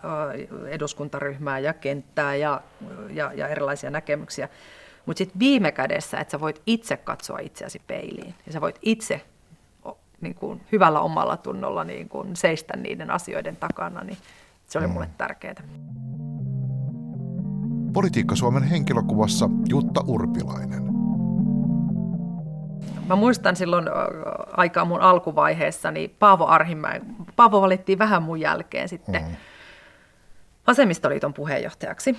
eduskuntaryhmää 0.69 1.59
ja 1.59 1.73
kenttää 1.73 2.35
ja, 2.35 2.61
ja, 3.11 3.33
ja 3.35 3.49
erilaisia 3.49 3.91
näkemyksiä. 3.91 4.49
Mutta 5.07 5.19
sitten 5.19 5.39
viime 5.39 5.73
kädessä, 5.73 6.19
että 6.19 6.33
sä 6.33 6.41
voit 6.41 6.63
itse 6.67 6.97
katsoa 6.97 7.39
itseäsi 7.39 7.83
peiliin 7.87 8.35
ja 8.47 8.53
sä 8.53 8.61
voit 8.61 8.79
itse 8.83 9.21
niin 10.25 10.35
kuin 10.35 10.61
hyvällä 10.73 11.01
omalla 11.01 11.37
tunnolla 11.37 11.85
niin 11.85 12.09
kuin 12.09 12.37
seistä 12.37 12.77
niiden 12.77 13.11
asioiden 13.11 13.57
takana, 13.57 14.05
niin 14.05 14.19
se 14.69 14.79
oli 14.79 14.87
mm. 14.87 14.93
mulle 14.93 15.09
tärkeää. 15.19 15.55
Politiikka 17.93 18.37
Suomen 18.37 18.63
henkilökuvassa 18.63 19.51
Jutta 19.69 20.01
Urpilainen. 20.07 20.85
Mä 23.07 23.17
muistan 23.17 23.57
silloin 23.57 23.85
aikaa 24.53 24.85
mun 24.85 25.01
alkuvaiheessa, 25.01 25.91
niin 25.91 26.17
Paavo 26.19 26.47
Arhimäen, 26.47 27.17
Paavo 27.37 27.61
valittiin 27.61 27.99
vähän 27.99 28.23
mun 28.23 28.41
jälkeen 28.41 28.89
sitten 28.89 29.23
mm. 29.23 29.37
vasemmistoliiton 30.67 31.35
puheenjohtajaksi. 31.35 32.17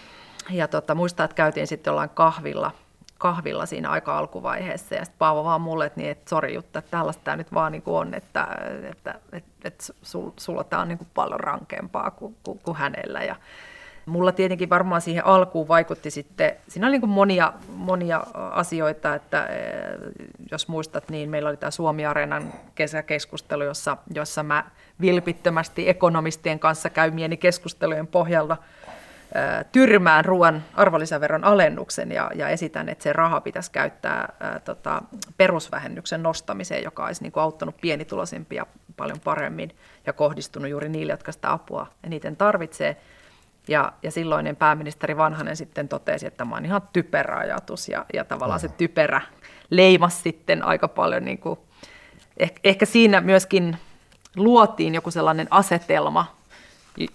Ja 0.50 0.68
tota, 0.68 0.96
muistan, 0.96 1.24
että 1.24 1.36
käytiin 1.36 1.68
sitten 1.68 1.92
jollain 1.92 2.10
kahvilla– 2.10 2.72
kahvilla 3.18 3.66
siinä 3.66 3.90
aika 3.90 4.18
alkuvaiheessa. 4.18 4.96
Ja 4.96 5.06
sitten 5.06 5.20
Paavo 5.20 5.44
vaan 5.44 5.62
mulle, 5.62 5.86
että, 5.86 6.00
niin, 6.00 6.12
että 6.12 6.30
sori 6.30 6.54
Jutta, 6.54 6.80
että 6.80 6.92
tällaista 6.92 7.24
tämä 7.24 7.38
nyt 7.38 7.54
vaan 7.54 7.72
niin 7.72 7.84
on, 7.86 8.14
että, 8.14 8.48
että, 8.90 9.16
että, 9.32 9.50
että 9.64 9.84
sul, 10.02 10.32
sulla 10.38 10.64
tämä 10.64 10.82
on 10.82 10.88
niin 10.88 10.98
kuin 10.98 11.08
paljon 11.14 11.40
rankempaa 11.40 12.12
kuin, 12.12 12.36
kuin, 12.44 12.60
kuin 12.60 12.78
hänellä. 12.78 13.24
Ja 13.24 13.36
mulla 14.06 14.32
tietenkin 14.32 14.70
varmaan 14.70 15.02
siihen 15.02 15.26
alkuun 15.26 15.68
vaikutti 15.68 16.12
sitten, 16.12 16.56
siinä 16.68 16.88
oli 16.88 17.00
niin 17.00 17.10
monia, 17.10 17.54
monia 17.68 18.24
asioita, 18.52 19.16
että 19.16 19.46
eh, 19.46 19.60
jos 20.52 20.68
muistat, 20.68 21.10
niin 21.10 21.30
meillä 21.30 21.50
oli 21.50 21.58
tämä 21.58 21.72
Suomi-areenan 21.72 22.54
kesäkeskustelu, 22.76 23.64
jossa, 23.64 23.98
jossa 24.14 24.44
mä 24.44 24.64
vilpittömästi 25.02 25.90
ekonomistien 25.90 26.60
kanssa 26.60 26.90
käymieni 26.90 27.38
keskustelujen 27.38 28.08
pohjalta– 28.08 28.58
tyrmään 29.72 30.26
ruoan 30.26 30.64
arvonlisäveron 30.74 31.44
alennuksen 31.44 32.12
ja, 32.12 32.32
ja 32.36 32.50
esitän, 32.50 32.90
että 32.90 33.04
se 33.04 33.14
raha 33.14 33.42
pitäisi 33.42 33.72
käyttää 33.72 34.34
ää, 34.40 34.60
tota, 34.60 35.02
perusvähennyksen 35.38 36.24
nostamiseen, 36.24 36.84
joka 36.84 37.06
olisi 37.06 37.24
niin 37.24 37.32
kuin 37.32 37.44
auttanut 37.44 37.78
pienituloisimpia 37.82 38.66
paljon 38.98 39.20
paremmin 39.20 39.76
ja 40.06 40.14
kohdistunut 40.14 40.70
juuri 40.70 40.90
niille, 40.90 41.14
jotka 41.14 41.32
sitä 41.32 41.52
apua 41.52 41.88
eniten 42.04 42.36
tarvitsee. 42.36 42.98
Ja, 43.68 43.94
ja 44.04 44.12
silloinen 44.12 44.56
pääministeri 44.56 45.18
Vanhanen 45.18 45.56
sitten 45.56 45.88
totesi, 45.88 46.28
että 46.28 46.38
tämä 46.38 46.56
on 46.56 46.66
ihan 46.66 46.82
typerä 46.94 47.38
ajatus 47.38 47.90
ja, 47.90 48.06
ja 48.14 48.26
tavallaan 48.26 48.60
se 48.60 48.68
typerä 48.68 49.22
leimas 49.70 50.24
sitten 50.24 50.64
aika 50.64 50.88
paljon, 50.88 51.26
niin 51.26 51.38
kuin, 51.38 51.60
ehkä, 52.38 52.60
ehkä 52.64 52.86
siinä 52.86 53.22
myöskin 53.22 53.78
luotiin 54.36 54.96
joku 54.96 55.12
sellainen 55.12 55.48
asetelma 55.52 56.36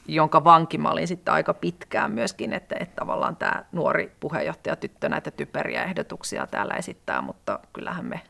jonka 0.08 0.44
vanki 0.44 0.78
mä 0.78 0.90
olin 0.90 1.08
sitten 1.08 1.34
aika 1.34 1.54
pitkään 1.54 2.12
myöskin, 2.12 2.52
että, 2.52 2.76
että 2.80 2.96
tavallaan 2.96 3.36
tämä 3.36 3.64
nuori 3.72 4.12
puheenjohtaja 4.20 4.76
tyttö 4.76 5.08
näitä 5.08 5.30
typeriä 5.30 5.84
ehdotuksia 5.84 6.46
täällä 6.46 6.74
esittää, 6.74 7.22
mutta 7.22 7.58
kyllähän 7.72 8.04
me 8.04 8.20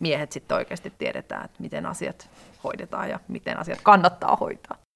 miehet 0.00 0.32
sitten 0.32 0.56
oikeasti 0.56 0.92
tiedetään, 0.98 1.44
että 1.44 1.62
miten 1.62 1.86
asiat 1.86 2.30
hoidetaan 2.64 3.10
ja 3.10 3.20
miten 3.28 3.58
asiat 3.58 3.78
kannattaa 3.82 4.36
hoitaa. 4.36 4.86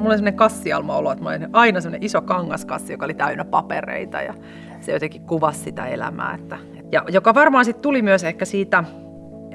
mulla 0.00 0.12
oli 0.12 0.18
sellainen 0.18 0.38
kassialma-olo, 0.38 1.12
että 1.12 1.24
mulla 1.24 1.36
oli 1.36 1.46
aina 1.52 1.80
sellainen 1.80 2.06
iso 2.06 2.22
kangaskassi, 2.22 2.92
joka 2.92 3.04
oli 3.04 3.14
täynnä 3.14 3.44
papereita 3.44 4.22
ja 4.22 4.34
se 4.80 4.92
jotenkin 4.92 5.22
kuvasi 5.22 5.60
sitä 5.60 5.86
elämää, 5.86 6.34
että, 6.34 6.58
ja 6.92 7.04
joka 7.08 7.34
varmaan 7.34 7.64
sitten 7.64 7.82
tuli 7.82 8.02
myös 8.02 8.24
ehkä 8.24 8.44
siitä 8.44 8.84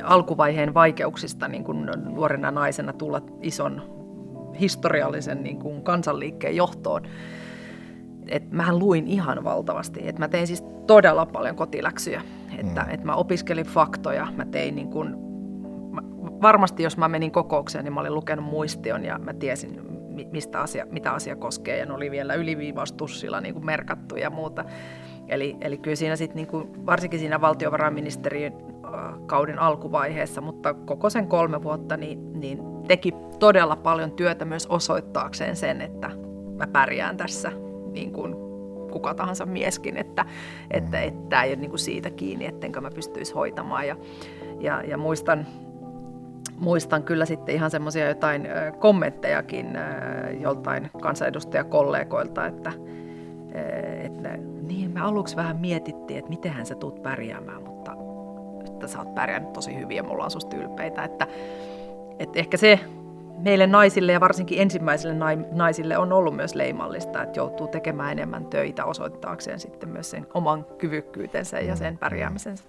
alkuvaiheen 0.03 0.73
vaikeuksista 0.73 1.47
niin 1.47 1.63
kuin 1.63 1.89
nuorena 2.05 2.51
naisena 2.51 2.93
tulla 2.93 3.21
ison 3.41 3.81
historiallisen 4.59 5.43
niin 5.43 5.59
kuin 5.59 5.83
kansanliikkeen 5.83 6.55
johtoon. 6.55 7.01
Et 8.27 8.51
mähän 8.51 8.79
luin 8.79 9.07
ihan 9.07 9.43
valtavasti. 9.43 10.07
Et 10.07 10.19
mä 10.19 10.27
tein 10.27 10.47
siis 10.47 10.63
todella 10.87 11.25
paljon 11.25 11.55
kotiläksyjä. 11.55 12.21
Että, 12.57 12.81
mm. 12.81 12.93
et 12.93 13.03
mä 13.03 13.15
opiskelin 13.15 13.65
faktoja. 13.65 14.27
Mä 14.35 14.45
tein 14.45 14.75
niin 14.75 14.89
kuin, 14.89 15.15
mä, 15.91 16.01
varmasti 16.41 16.83
jos 16.83 16.97
mä 16.97 17.07
menin 17.07 17.31
kokoukseen, 17.31 17.83
niin 17.83 17.93
mä 17.93 17.99
olin 17.99 18.13
lukenut 18.13 18.45
muistion 18.45 19.05
ja 19.05 19.19
mä 19.19 19.33
tiesin, 19.33 19.81
mistä 20.31 20.59
asia, 20.59 20.85
mitä 20.91 21.11
asia 21.11 21.35
koskee. 21.35 21.77
Ja 21.77 21.85
ne 21.85 21.93
oli 21.93 22.11
vielä 22.11 22.33
yliviivaustussilla 22.33 23.41
niin 23.41 23.53
kuin 23.53 23.65
merkattu 23.65 24.15
ja 24.15 24.29
muuta. 24.29 24.65
Eli, 25.27 25.57
eli 25.61 25.77
kyllä 25.77 25.95
siinä 25.95 26.15
sitten 26.15 26.35
niin 26.35 26.85
varsinkin 26.85 27.19
siinä 27.19 27.41
valtiovarainministeriön 27.41 28.53
kauden 29.25 29.59
alkuvaiheessa, 29.59 30.41
mutta 30.41 30.73
koko 30.73 31.09
sen 31.09 31.27
kolme 31.27 31.63
vuotta 31.63 31.97
niin, 31.97 32.39
niin 32.39 32.59
teki 32.87 33.13
todella 33.39 33.75
paljon 33.75 34.11
työtä 34.11 34.45
myös 34.45 34.67
osoittaakseen 34.67 35.55
sen, 35.55 35.81
että 35.81 36.11
mä 36.57 36.67
pärjään 36.67 37.17
tässä 37.17 37.51
niin 37.91 38.11
kuin 38.11 38.35
kuka 38.91 39.13
tahansa 39.13 39.45
mieskin, 39.45 39.97
että, 39.97 40.25
että, 40.71 41.01
että 41.01 41.29
tämä 41.29 41.43
ei 41.43 41.49
ole 41.49 41.59
niin 41.59 41.69
kuin 41.69 41.79
siitä 41.79 42.09
kiinni, 42.09 42.45
ettenkö 42.45 42.81
mä 42.81 42.89
pystyisi 42.95 43.33
hoitamaan. 43.33 43.87
Ja, 43.87 43.95
ja, 44.59 44.83
ja 44.83 44.97
muistan, 44.97 45.45
muistan 46.57 47.03
kyllä 47.03 47.25
sitten 47.25 47.55
ihan 47.55 47.71
semmoisia 47.71 48.07
jotain 48.07 48.47
kommenttejakin 48.79 49.67
joltain 50.41 50.89
kansanedustajakollegoilta, 51.01 52.45
että, 52.45 52.73
että 54.03 54.29
niin 54.67 54.91
me 54.91 55.01
aluksi 55.01 55.35
vähän 55.35 55.57
mietittiin, 55.57 56.19
että 56.19 56.29
mitenhän 56.29 56.65
sä 56.65 56.75
tuut 56.75 57.03
pärjäämään, 57.03 57.63
mutta 57.63 57.91
että 58.65 58.87
sä 58.87 58.99
oot 58.99 59.15
pärjännyt 59.15 59.53
tosi 59.53 59.75
hyvin 59.75 59.97
ja 59.97 60.03
me 60.03 60.09
ollaan 60.09 60.31
susta 60.31 60.57
ylpeitä. 60.57 61.03
Että, 61.03 61.27
että 62.19 62.39
ehkä 62.39 62.57
se 62.57 62.79
meille 63.37 63.67
naisille 63.67 64.11
ja 64.11 64.19
varsinkin 64.19 64.61
ensimmäisille 64.61 65.15
naisille 65.51 65.97
on 65.97 66.13
ollut 66.13 66.35
myös 66.35 66.55
leimallista, 66.55 67.23
että 67.23 67.39
joutuu 67.39 67.67
tekemään 67.67 68.11
enemmän 68.11 68.45
töitä 68.45 68.85
osoittaakseen 68.85 69.59
sitten 69.59 69.89
myös 69.89 70.11
sen 70.11 70.27
oman 70.33 70.65
kyvykkyytensä 70.77 71.59
ja 71.59 71.75
sen 71.75 71.97
pärjäämisensä. 71.97 72.63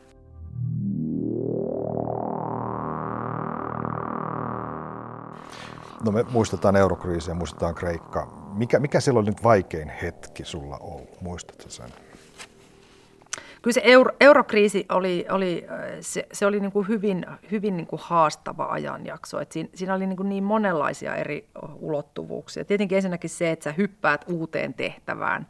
No 6.05 6.13
me 6.13 6.25
muistetaan 6.31 6.77
eurokriisiä, 6.77 7.35
muistetaan 7.35 7.75
Kreikka. 7.75 8.46
Mikä, 8.57 8.79
mikä 8.79 9.01
silloin 9.01 9.27
nyt 9.27 9.43
vaikein 9.43 9.89
hetki 9.89 10.45
sulla 10.45 10.79
ollut? 10.79 11.21
Muistatko 11.21 11.69
sen? 11.69 11.91
Kyllä 13.63 13.75
se 13.75 13.81
euro, 13.85 14.13
eurokriisi 14.21 14.87
oli, 14.89 15.27
oli, 15.31 15.67
se, 16.01 16.27
se 16.33 16.47
oli 16.47 16.61
niin 16.61 16.73
kuin 16.73 16.89
hyvin, 16.89 17.27
hyvin 17.51 17.77
niin 17.77 17.87
kuin 17.87 18.01
haastava 18.05 18.67
ajanjakso. 18.67 19.41
Et 19.41 19.53
siinä, 19.53 19.69
siinä 19.75 19.95
oli 19.95 20.07
niin, 20.07 20.17
kuin 20.17 20.29
niin 20.29 20.45
monenlaisia 20.45 21.15
eri 21.15 21.49
ulottuvuuksia. 21.81 22.65
Tietenkin 22.65 22.97
ensinnäkin 22.97 23.31
se, 23.31 23.51
että 23.51 23.65
sä 23.65 23.73
hyppäät 23.73 24.25
uuteen 24.29 24.75
tehtävään 24.75 25.47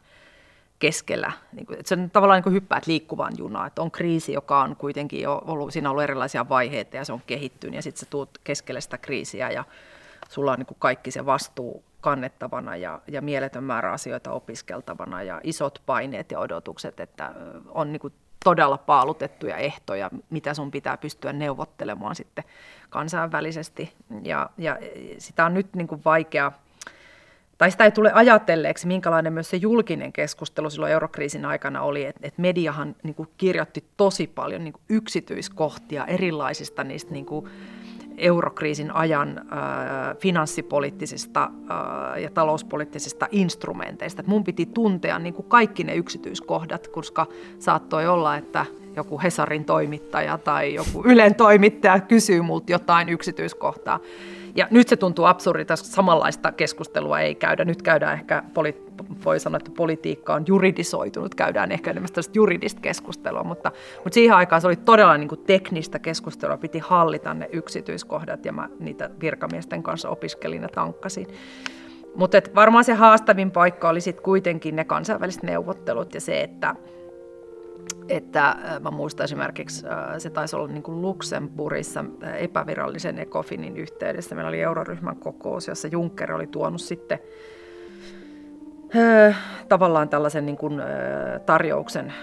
keskellä. 0.79 1.31
Niin 1.53 1.65
kuin, 1.65 1.79
että 1.79 1.95
on 1.95 2.09
tavallaan 2.11 2.37
niin 2.37 2.43
kuin 2.43 2.53
hyppäät 2.53 2.87
liikkuvaan 2.87 3.33
junaan. 3.37 3.67
Että 3.67 3.81
on 3.81 3.91
kriisi, 3.91 4.33
joka 4.33 4.61
on 4.61 4.75
kuitenkin 4.75 5.21
jo 5.21 5.41
ollut, 5.45 5.73
siinä 5.73 5.89
on 5.89 5.91
ollut 5.91 6.03
erilaisia 6.03 6.49
vaiheita 6.49 6.97
ja 6.97 7.05
se 7.05 7.13
on 7.13 7.21
kehittynyt 7.27 7.75
ja 7.75 7.81
sitten 7.81 7.99
sä 7.99 8.05
tuut 8.09 8.37
keskelle 8.43 8.81
sitä 8.81 8.97
kriisiä 8.97 9.51
ja 9.51 9.63
sulla 10.29 10.51
on 10.51 10.59
niin 10.59 10.65
kuin 10.65 10.77
kaikki 10.79 11.11
se 11.11 11.25
vastuu 11.25 11.83
kannettavana 12.07 12.75
ja, 12.75 13.01
ja 13.07 13.21
mieletön 13.21 13.63
määrä 13.63 13.91
asioita 13.91 14.31
opiskeltavana 14.31 15.23
ja 15.23 15.41
isot 15.43 15.81
paineet 15.85 16.31
ja 16.31 16.39
odotukset, 16.39 16.99
että 16.99 17.33
on 17.67 17.91
niin 17.91 17.99
kuin 17.99 18.13
todella 18.43 18.77
paalutettuja 18.77 19.57
ehtoja, 19.57 20.09
mitä 20.29 20.53
sun 20.53 20.71
pitää 20.71 20.97
pystyä 20.97 21.33
neuvottelemaan 21.33 22.15
sitten 22.15 22.43
kansainvälisesti. 22.89 23.93
Ja, 24.23 24.49
ja 24.57 24.77
sitä 25.17 25.45
on 25.45 25.53
nyt 25.53 25.75
niin 25.75 25.87
kuin 25.87 26.01
vaikea, 26.05 26.51
tai 27.57 27.71
sitä 27.71 27.83
ei 27.83 27.91
tule 27.91 28.11
ajatelleeksi, 28.13 28.87
minkälainen 28.87 29.33
myös 29.33 29.49
se 29.49 29.57
julkinen 29.57 30.13
keskustelu 30.13 30.69
silloin 30.69 30.91
eurokriisin 30.91 31.45
aikana 31.45 31.81
oli, 31.81 32.05
että, 32.05 32.19
että 32.23 32.41
mediahan 32.41 32.95
niin 33.03 33.15
kuin 33.15 33.29
kirjoitti 33.37 33.83
tosi 33.97 34.27
paljon 34.27 34.63
niin 34.63 34.73
kuin 34.73 34.83
yksityiskohtia 34.89 36.05
erilaisista 36.05 36.83
niistä 36.83 37.11
niin 37.11 37.25
kuin, 37.25 37.49
eurokriisin 38.17 38.91
ajan 38.95 39.37
äh, 39.37 40.17
finanssipoliittisista 40.17 41.43
äh, 41.43 42.21
ja 42.21 42.29
talouspoliittisista 42.29 43.27
instrumenteista. 43.31 44.21
Et 44.21 44.27
mun 44.27 44.43
piti 44.43 44.65
tuntea 44.65 45.19
niin 45.19 45.33
kuin 45.33 45.45
kaikki 45.49 45.83
ne 45.83 45.95
yksityiskohdat, 45.95 46.87
koska 46.87 47.25
saattoi 47.59 48.07
olla, 48.07 48.35
että 48.35 48.65
joku 48.95 49.21
Hesarin 49.23 49.65
toimittaja 49.65 50.37
tai 50.37 50.73
joku 50.73 51.03
Ylen 51.05 51.35
toimittaja 51.35 51.99
kysyy 51.99 52.41
multa 52.41 52.71
jotain 52.71 53.09
yksityiskohtaa. 53.09 53.99
Ja 54.57 54.67
nyt 54.71 54.87
se 54.87 54.95
tuntuu 54.95 55.25
absurdilta, 55.25 55.73
koska 55.73 55.87
samanlaista 55.87 56.51
keskustelua 56.51 57.19
ei 57.19 57.35
käydä. 57.35 57.65
Nyt 57.65 57.81
käydään 57.81 58.13
ehkä, 58.13 58.43
voi 59.25 59.39
sanoa, 59.39 59.57
että 59.57 59.71
politiikka 59.77 60.33
on 60.33 60.43
juridisoitunut, 60.47 61.35
käydään 61.35 61.71
ehkä 61.71 61.91
enemmän 61.91 62.09
tällaista 62.09 62.31
juridista 62.35 62.81
keskustelua, 62.81 63.43
mutta, 63.43 63.71
mutta 63.95 64.13
siihen 64.13 64.35
aikaan 64.35 64.61
se 64.61 64.67
oli 64.67 64.75
todella 64.75 65.17
niin 65.17 65.27
kuin 65.27 65.43
teknistä 65.47 65.99
keskustelua, 65.99 66.57
piti 66.57 66.79
hallita 66.79 67.33
ne 67.33 67.49
yksityiskohdat 67.51 68.45
ja 68.45 68.51
mä 68.51 68.69
niitä 68.79 69.09
virkamiesten 69.21 69.83
kanssa 69.83 70.09
opiskelin 70.09 70.61
ja 70.61 70.69
tankkasin. 70.69 71.27
Mutta 72.15 72.37
varmaan 72.55 72.83
se 72.83 72.93
haastavin 72.93 73.51
paikka 73.51 73.89
oli 73.89 74.01
sitten 74.01 74.23
kuitenkin 74.23 74.75
ne 74.75 74.83
kansainväliset 74.83 75.43
neuvottelut 75.43 76.13
ja 76.13 76.21
se, 76.21 76.41
että 76.41 76.75
että 78.09 78.55
mä 78.79 78.91
muistan 78.91 79.23
esimerkiksi, 79.23 79.85
se 80.17 80.29
taisi 80.29 80.55
olla 80.55 80.67
niin 80.67 80.83
kuin 80.83 81.01
Luxemburgissa 81.01 82.05
epävirallisen 82.37 83.19
ECOFINin 83.19 83.77
yhteydessä. 83.77 84.35
Meillä 84.35 84.49
oli 84.49 84.61
euroryhmän 84.61 85.15
kokous, 85.15 85.67
jossa 85.67 85.87
Juncker 85.87 86.33
oli 86.33 86.47
tuonut 86.47 86.81
sitten 86.81 87.19
tavallaan 89.69 90.09
tällaisen 90.09 90.45
niin 90.45 90.57
kuin, 90.57 90.81
tarjouksen 91.45 92.13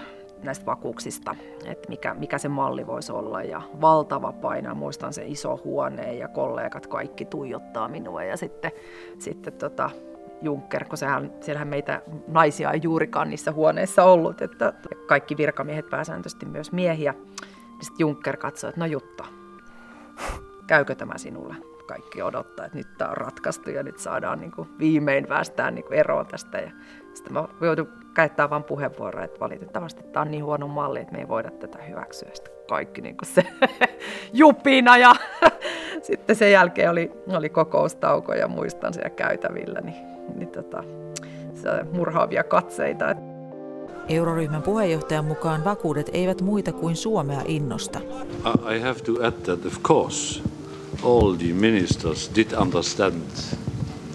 näistä 0.43 0.65
vakuuksista, 0.65 1.35
että 1.65 1.89
mikä, 1.89 2.13
mikä 2.13 2.37
se 2.37 2.49
malli 2.49 2.87
voisi 2.87 3.11
olla. 3.11 3.43
Ja 3.43 3.61
valtava 3.81 4.31
paina, 4.31 4.73
muistan 4.73 5.13
se 5.13 5.23
iso 5.25 5.59
huone 5.63 6.13
ja 6.13 6.27
kollegat 6.27 6.87
kaikki 6.87 7.25
tuijottaa 7.25 7.87
minua 7.87 8.23
ja 8.23 8.37
sitten, 8.37 8.71
sitten 9.19 9.53
tota, 9.53 9.89
Juncker, 10.41 10.85
kun 10.85 10.97
sehän, 10.97 11.31
siellähän 11.41 11.67
meitä 11.67 12.01
naisia 12.27 12.71
ei 12.71 12.79
juurikaan 12.83 13.29
niissä 13.29 13.51
huoneissa 13.51 14.03
ollut, 14.03 14.41
että 14.41 14.73
kaikki 15.07 15.37
virkamiehet 15.37 15.89
pääsääntöisesti 15.89 16.45
myös 16.45 16.71
miehiä. 16.71 17.13
Sitten 17.81 17.99
Juncker 17.99 18.37
katsoi, 18.37 18.69
että 18.69 18.79
no 18.79 18.85
Jutta, 18.85 19.25
käykö 20.67 20.95
tämä 20.95 21.17
sinulle? 21.17 21.55
Kaikki 21.87 22.21
odottaa, 22.21 22.65
että 22.65 22.77
nyt 22.77 22.97
tämä 22.97 23.09
on 23.09 23.17
ratkaistu 23.17 23.69
ja 23.69 23.83
nyt 23.83 23.99
saadaan 23.99 24.39
niin 24.39 24.51
kuin 24.51 24.69
viimein 24.79 25.27
päästään 25.27 25.75
niin 25.75 25.85
kuin 25.85 25.99
eroon 25.99 26.25
tästä. 26.25 26.57
Ja 26.57 26.71
sitten 27.13 27.33
mä 27.33 27.47
joudun 27.61 27.89
käyttämään 28.13 28.49
vain 28.49 28.63
puheenvuoroa, 28.63 29.23
että 29.23 29.39
valitettavasti 29.39 30.03
tämä 30.03 30.21
on 30.21 30.31
niin 30.31 30.43
huono 30.43 30.67
malli, 30.67 30.99
että 30.99 31.13
me 31.13 31.19
ei 31.19 31.27
voida 31.27 31.51
tätä 31.51 31.77
hyväksyä. 31.81 32.29
Sitten 32.33 32.53
kaikki 32.69 33.01
niin 33.01 33.17
kuin 33.17 33.27
se 33.27 33.43
jupina 34.33 34.97
ja 34.97 35.15
sitten 36.07 36.35
sen 36.35 36.51
jälkeen 36.51 36.89
oli, 36.89 37.11
oli 37.27 37.49
kokoustauko 37.49 38.33
ja 38.33 38.47
muistan 38.47 38.93
siellä 38.93 39.09
käytävillä, 39.09 39.81
niin 39.81 40.14
niin 40.35 40.49
tota, 40.49 40.83
murhaavia 41.91 42.43
katseita. 42.43 43.05
Euroryhmän 44.07 44.61
puheenjohtajan 44.61 45.25
mukaan 45.25 45.65
vakuudet 45.65 46.09
eivät 46.13 46.41
muita 46.41 46.73
kuin 46.73 46.95
Suomea 46.95 47.41
innosta. 47.45 47.99
I 48.75 48.79
have 48.79 48.99
to 48.99 49.11
add 49.23 49.41
that 49.45 49.65
of 49.65 49.83
course 49.83 50.41
all 51.03 51.35
the 51.35 51.53
ministers 51.53 52.31
did 52.35 52.53
understand 52.53 53.21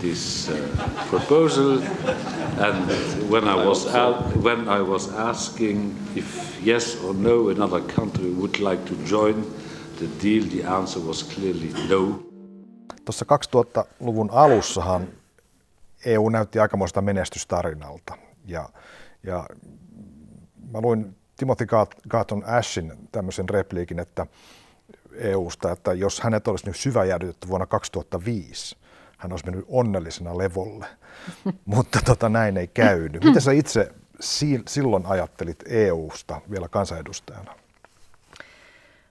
this 0.00 0.48
uh, 0.48 0.56
proposal 1.10 1.82
and 2.58 2.90
when 3.30 3.44
I 3.44 3.66
was 3.66 3.86
when 4.42 4.68
I 4.68 4.82
was 4.82 5.08
asking 5.08 5.94
if 6.16 6.26
yes 6.66 6.98
or 7.04 7.14
no 7.14 7.48
another 7.48 7.80
country 7.80 8.30
would 8.30 8.58
like 8.58 8.84
to 8.84 8.94
join 9.10 9.34
the 9.98 10.06
deal 10.22 10.44
the 10.44 10.64
answer 10.64 11.00
was 11.00 11.22
clearly 11.22 11.72
no. 11.88 12.22
Tuossa 13.04 13.24
2000-luvun 13.24 14.30
alussahan 14.30 15.08
EU 16.04 16.28
näytti 16.28 16.58
aikamoista 16.58 17.02
menestystarinalta. 17.02 18.16
Ja, 18.46 18.68
ja 19.22 19.46
mä 20.72 20.80
luin 20.80 21.16
Timothy 21.36 21.66
Garton 22.08 22.44
Ashin 22.46 22.92
tämmöisen 23.12 23.48
repliikin, 23.48 23.98
että 23.98 24.26
EUsta, 25.14 25.72
että 25.72 25.92
jos 25.92 26.20
hänet 26.20 26.48
olisi 26.48 26.66
nyt 26.66 26.76
syväjäädytetty 26.76 27.48
vuonna 27.48 27.66
2005, 27.66 28.76
hän 29.18 29.32
olisi 29.32 29.44
mennyt 29.44 29.64
onnellisena 29.68 30.38
levolle, 30.38 30.86
mutta 31.64 31.98
tota, 32.04 32.28
näin 32.28 32.56
ei 32.56 32.68
käynyt. 32.68 33.24
Mitä 33.24 33.40
sä 33.40 33.52
itse 33.52 33.92
silloin 34.68 35.06
ajattelit 35.06 35.64
EUsta 35.66 36.40
vielä 36.50 36.68
kansanedustajana? 36.68 37.54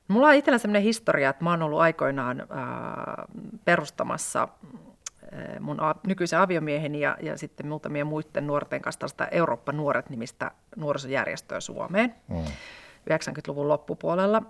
Mulla 0.07 0.27
on 0.27 0.35
itsellä 0.35 0.57
sellainen 0.57 0.83
historia, 0.83 1.29
että 1.29 1.43
mä 1.43 1.49
oon 1.49 1.61
ollut 1.61 1.79
aikoinaan 1.79 2.47
perustamassa 3.65 4.47
mun 5.59 5.77
nykyisen 6.07 6.39
aviomieheni 6.39 6.99
ja, 6.99 7.17
ja 7.21 7.37
sitten 7.37 7.67
muutamien 7.67 8.07
muiden 8.07 8.47
nuorten 8.47 8.81
kanssa 8.81 8.99
tällaista 8.99 9.27
Eurooppa-nuoret-nimistä 9.27 10.51
nuorisojärjestöä 10.75 11.59
Suomeen 11.59 12.15
mm. 12.27 12.43
90-luvun 13.09 13.67
loppupuolella. 13.67 14.43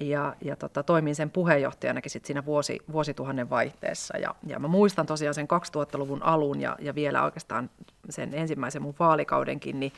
Ja, 0.00 0.36
ja 0.40 0.56
tota, 0.56 0.82
toimin 0.82 1.14
sen 1.14 1.30
puheenjohtajanakin 1.30 2.10
sit 2.10 2.24
siinä 2.24 2.44
vuosi, 2.44 2.78
vuosituhannen 2.92 3.50
vaihteessa. 3.50 4.18
Ja, 4.18 4.34
ja 4.46 4.58
mä 4.58 4.68
muistan 4.68 5.06
tosiaan 5.06 5.34
sen 5.34 5.48
2000-luvun 5.76 6.22
alun 6.22 6.60
ja, 6.60 6.76
ja 6.80 6.94
vielä 6.94 7.24
oikeastaan 7.24 7.70
sen 8.10 8.34
ensimmäisen 8.34 8.82
mun 8.82 8.94
vaalikaudenkin, 8.98 9.80
niin 9.80 9.92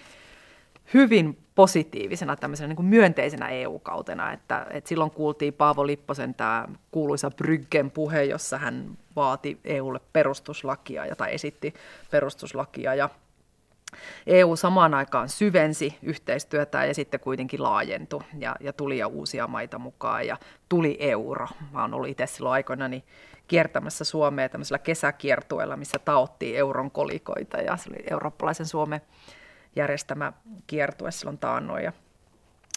hyvin 0.95 1.39
positiivisena, 1.55 2.37
tämmöisenä 2.37 2.69
niin 2.69 2.77
kuin 2.77 2.87
myönteisenä 2.87 3.49
EU-kautena. 3.49 4.33
Että, 4.33 4.67
että 4.71 4.89
silloin 4.89 5.11
kuultiin 5.11 5.55
Paavo 5.55 5.87
Lipposen 5.87 6.35
tämä 6.35 6.69
kuuluisa 6.91 7.31
Bryggen 7.31 7.91
puhe, 7.91 8.25
jossa 8.25 8.59
hän 8.59 8.99
vaati 9.17 9.61
EUlle 9.65 10.01
perustuslakia 10.13 11.07
ja, 11.07 11.17
tai 11.17 11.35
esitti 11.35 11.75
perustuslakia. 12.11 12.95
Ja 12.95 13.11
EU 14.27 14.57
samaan 14.57 14.95
aikaan 14.95 15.29
syvensi 15.29 15.99
yhteistyötä 16.03 16.85
ja 16.85 16.95
sitten 16.95 17.21
kuitenkin 17.21 17.63
laajentui 17.63 18.23
ja, 18.39 18.57
ja 18.61 18.73
tuli 18.73 18.99
jo 18.99 19.09
uusia 19.09 19.47
maita 19.47 19.79
mukaan 19.79 20.27
ja 20.27 20.37
tuli 20.69 20.97
euro. 21.01 21.47
Mä 21.73 21.83
oon 21.83 21.95
ollut 21.95 22.09
itse 22.09 22.27
silloin 22.27 22.53
aikoina 22.53 22.89
niin 22.89 23.05
kiertämässä 23.47 24.05
Suomea 24.05 24.49
tämmöisellä 24.49 24.79
kesäkiertueella, 24.79 25.77
missä 25.77 25.99
taottiin 25.99 26.57
euron 26.57 26.91
kolikoita 26.91 27.57
ja 27.57 27.77
se 27.77 27.91
oli 27.91 28.05
eurooppalaisen 28.11 28.67
Suomen 28.67 29.01
järjestämä 29.79 30.33
kiertue 30.67 31.11
silloin 31.11 31.39
taannoin. 31.39 31.85
Ja 31.85 31.93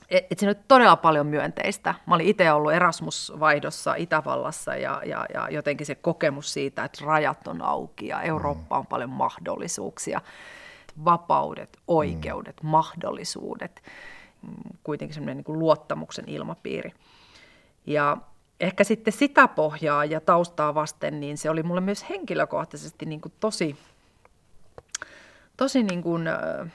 et, 0.09 0.25
et 0.31 0.39
siinä 0.39 0.49
oli 0.49 0.63
todella 0.67 0.95
paljon 0.95 1.27
myönteistä. 1.27 1.95
Mä 2.07 2.15
olin 2.15 2.27
itse 2.27 2.51
ollut 2.51 2.73
Erasmus-vaihdossa 2.73 3.95
Itävallassa 3.95 4.75
ja, 4.75 5.01
ja, 5.05 5.25
ja 5.33 5.47
jotenkin 5.49 5.87
se 5.87 5.95
kokemus 5.95 6.53
siitä, 6.53 6.83
että 6.83 7.05
rajat 7.05 7.47
on 7.47 7.61
auki 7.61 8.07
ja 8.07 8.21
Eurooppa 8.21 8.77
on 8.77 8.87
paljon 8.87 9.09
mahdollisuuksia. 9.09 10.21
Vapaudet, 11.05 11.77
oikeudet, 11.87 12.63
mm. 12.63 12.69
mahdollisuudet, 12.69 13.83
kuitenkin 14.83 15.13
semmoinen 15.13 15.43
niin 15.47 15.59
luottamuksen 15.59 16.29
ilmapiiri. 16.29 16.93
Ja 17.85 18.17
ehkä 18.59 18.83
sitten 18.83 19.13
sitä 19.13 19.47
pohjaa 19.47 20.05
ja 20.05 20.21
taustaa 20.21 20.75
vasten, 20.75 21.19
niin 21.19 21.37
se 21.37 21.49
oli 21.49 21.63
mulle 21.63 21.81
myös 21.81 22.09
henkilökohtaisesti 22.09 23.05
niin 23.05 23.21
kuin 23.21 23.33
tosi, 23.39 23.77
tosi 25.57 25.83
niin 25.83 26.03
kuin, 26.03 26.27
äh, 26.27 26.71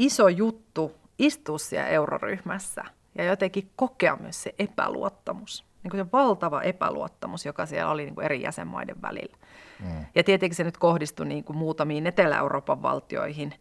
iso 0.00 0.28
juttu 0.28 0.92
istua 1.18 1.58
siellä 1.58 1.88
euroryhmässä 1.88 2.84
ja 3.14 3.24
jotenkin 3.24 3.70
kokea 3.76 4.16
myös 4.20 4.42
se 4.42 4.54
epäluottamus. 4.58 5.64
Niin 5.82 5.90
kuin 5.90 6.04
se 6.04 6.12
valtava 6.12 6.62
epäluottamus, 6.62 7.46
joka 7.46 7.66
siellä 7.66 7.90
oli 7.90 8.04
niin 8.04 8.14
kuin 8.14 8.24
eri 8.24 8.42
jäsenmaiden 8.42 9.02
välillä. 9.02 9.36
Mm. 9.80 10.06
Ja 10.14 10.24
tietenkin 10.24 10.56
se 10.56 10.64
nyt 10.64 10.76
kohdistui 10.76 11.26
niin 11.26 11.44
kuin 11.44 11.56
muutamiin 11.56 12.06
Etelä-Euroopan 12.06 12.82
valtioihin, 12.82 13.54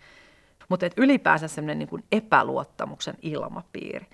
mutta 0.69 0.85
et 0.85 0.93
ylipäänsä 0.97 1.47
semmoinen 1.47 1.79
niin 1.79 1.89
kuin 1.89 2.03
epäluottamuksen 2.11 3.15
ilmapiiri. 3.21 4.07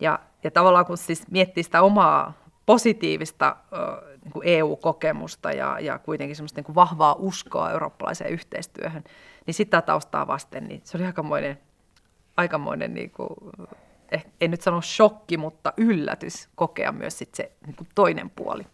Ja, 0.00 0.18
ja 0.44 0.50
tavallaan 0.50 0.86
kun 0.86 0.98
siis 0.98 1.30
miettii 1.30 1.62
sitä 1.62 1.82
omaa 1.82 2.32
positiivista 2.70 3.56
niin 4.24 4.32
kuin 4.32 4.48
EU-kokemusta 4.48 5.52
ja, 5.52 5.80
ja 5.80 5.98
kuitenkin 5.98 6.36
semmoista 6.36 6.58
niin 6.58 6.64
kuin 6.64 6.74
vahvaa 6.74 7.16
uskoa 7.18 7.70
eurooppalaiseen 7.70 8.30
yhteistyöhön, 8.30 9.04
niin 9.46 9.54
sitä 9.54 9.82
taustaa 9.82 10.26
vasten, 10.26 10.64
niin 10.64 10.80
se 10.84 10.96
oli 10.96 11.06
aikamoinen, 11.06 11.58
aikamoinen 12.36 12.94
niin 12.94 13.10
kuin, 13.10 13.28
eh, 14.10 14.26
en 14.40 14.50
nyt 14.50 14.62
sano 14.62 14.82
shokki, 14.82 15.36
mutta 15.36 15.72
yllätys 15.76 16.48
kokea 16.54 16.92
myös 16.92 17.18
sit 17.18 17.34
se 17.34 17.52
niin 17.66 17.76
kuin 17.76 17.88
toinen 17.94 18.30
puoli. 18.30 18.66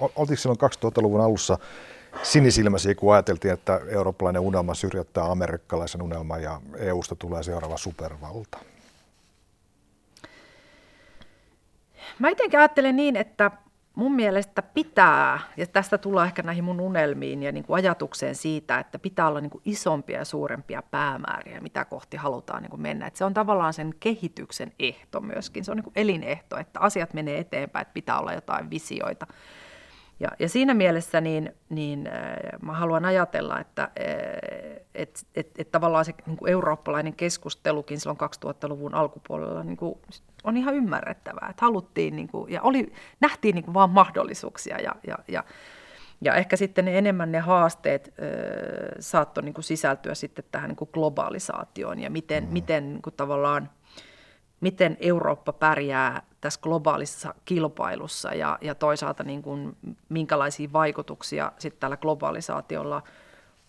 Oltiko 0.00 0.36
silloin 0.36 0.60
2000-luvun 0.60 1.20
alussa 1.20 1.58
sinisilmäisiä, 2.22 2.94
kun 2.94 3.14
ajateltiin, 3.14 3.54
että 3.54 3.80
eurooppalainen 3.88 4.42
unelma 4.42 4.74
syrjättää 4.74 5.24
amerikkalaisen 5.24 6.02
unelman 6.02 6.42
ja 6.42 6.60
EUsta 6.78 7.16
tulee 7.16 7.42
seuraava 7.42 7.76
supervalta? 7.76 8.58
Mä 12.18 12.28
jotenkin 12.28 12.60
ajattelen 12.60 12.96
niin, 12.96 13.16
että 13.16 13.50
mun 13.94 14.14
mielestä 14.14 14.62
pitää, 14.62 15.38
ja 15.56 15.66
tästä 15.66 15.98
tullaan 15.98 16.26
ehkä 16.26 16.42
näihin 16.42 16.64
mun 16.64 16.80
unelmiin 16.80 17.42
ja 17.42 17.52
niin 17.52 17.64
kuin 17.64 17.74
ajatukseen 17.74 18.34
siitä, 18.34 18.78
että 18.78 18.98
pitää 18.98 19.28
olla 19.28 19.40
niin 19.40 19.50
kuin 19.50 19.62
isompia 19.64 20.18
ja 20.18 20.24
suurempia 20.24 20.82
päämääriä, 20.90 21.60
mitä 21.60 21.84
kohti 21.84 22.16
halutaan 22.16 22.62
niin 22.62 22.70
kuin 22.70 22.82
mennä. 22.82 23.06
Että 23.06 23.18
se 23.18 23.24
on 23.24 23.34
tavallaan 23.34 23.72
sen 23.72 23.94
kehityksen 24.00 24.72
ehto 24.78 25.20
myöskin, 25.20 25.64
se 25.64 25.70
on 25.70 25.76
niin 25.76 25.84
kuin 25.84 25.94
elinehto, 25.96 26.56
että 26.56 26.80
asiat 26.80 27.14
menee 27.14 27.38
eteenpäin, 27.38 27.82
että 27.82 27.94
pitää 27.94 28.18
olla 28.18 28.32
jotain 28.32 28.70
visioita. 28.70 29.26
Ja, 30.20 30.28
ja 30.38 30.48
siinä 30.48 30.74
mielessä 30.74 31.20
niin, 31.20 31.52
niin 31.68 32.06
äh, 32.06 32.12
mä 32.62 32.72
haluan 32.72 33.04
ajatella, 33.04 33.60
että 33.60 33.82
äh, 33.82 33.90
et, 34.94 35.26
et, 35.34 35.50
et 35.58 35.70
tavallaan 35.70 36.04
se 36.04 36.14
niin 36.26 36.36
kuin 36.36 36.52
eurooppalainen 36.52 37.14
keskustelukin 37.14 38.00
silloin 38.00 38.18
2000-luvun 38.46 38.94
alkupuolella 38.94 39.62
niin 39.62 39.76
kuin, 39.76 39.98
on 40.44 40.56
ihan 40.56 40.74
ymmärrettävää, 40.74 41.48
että 41.50 41.64
haluttiin 41.64 42.16
niin 42.16 42.28
kuin, 42.28 42.52
ja 42.52 42.62
oli, 42.62 42.92
nähtiin 43.20 43.54
niin 43.54 43.64
kuin 43.64 43.74
vaan 43.74 43.90
mahdollisuuksia 43.90 44.80
ja, 44.80 44.94
ja, 45.06 45.18
ja, 45.28 45.44
ja 46.20 46.34
ehkä 46.34 46.56
sitten 46.56 46.84
ne 46.84 46.98
enemmän 46.98 47.32
ne 47.32 47.38
haasteet 47.38 48.08
äh, 48.08 48.28
saattoi 49.00 49.44
niin 49.44 49.54
kuin 49.54 49.64
sisältyä 49.64 50.14
sitten 50.14 50.44
tähän 50.50 50.68
niin 50.68 50.76
kuin 50.76 50.90
globalisaatioon 50.92 51.98
ja 51.98 52.10
miten, 52.10 52.44
mm. 52.44 52.52
miten 52.52 52.92
niin 52.92 53.02
kuin 53.02 53.14
tavallaan– 53.16 53.70
miten 54.64 54.96
Eurooppa 55.00 55.52
pärjää 55.52 56.22
tässä 56.40 56.60
globaalissa 56.60 57.34
kilpailussa 57.44 58.34
ja, 58.34 58.58
ja 58.60 58.74
toisaalta 58.74 59.22
niin 59.22 59.42
kuin, 59.42 59.76
minkälaisia 60.08 60.72
vaikutuksia 60.72 61.52
sitten 61.58 61.80
tällä 61.80 61.96
globalisaatiolla 61.96 63.02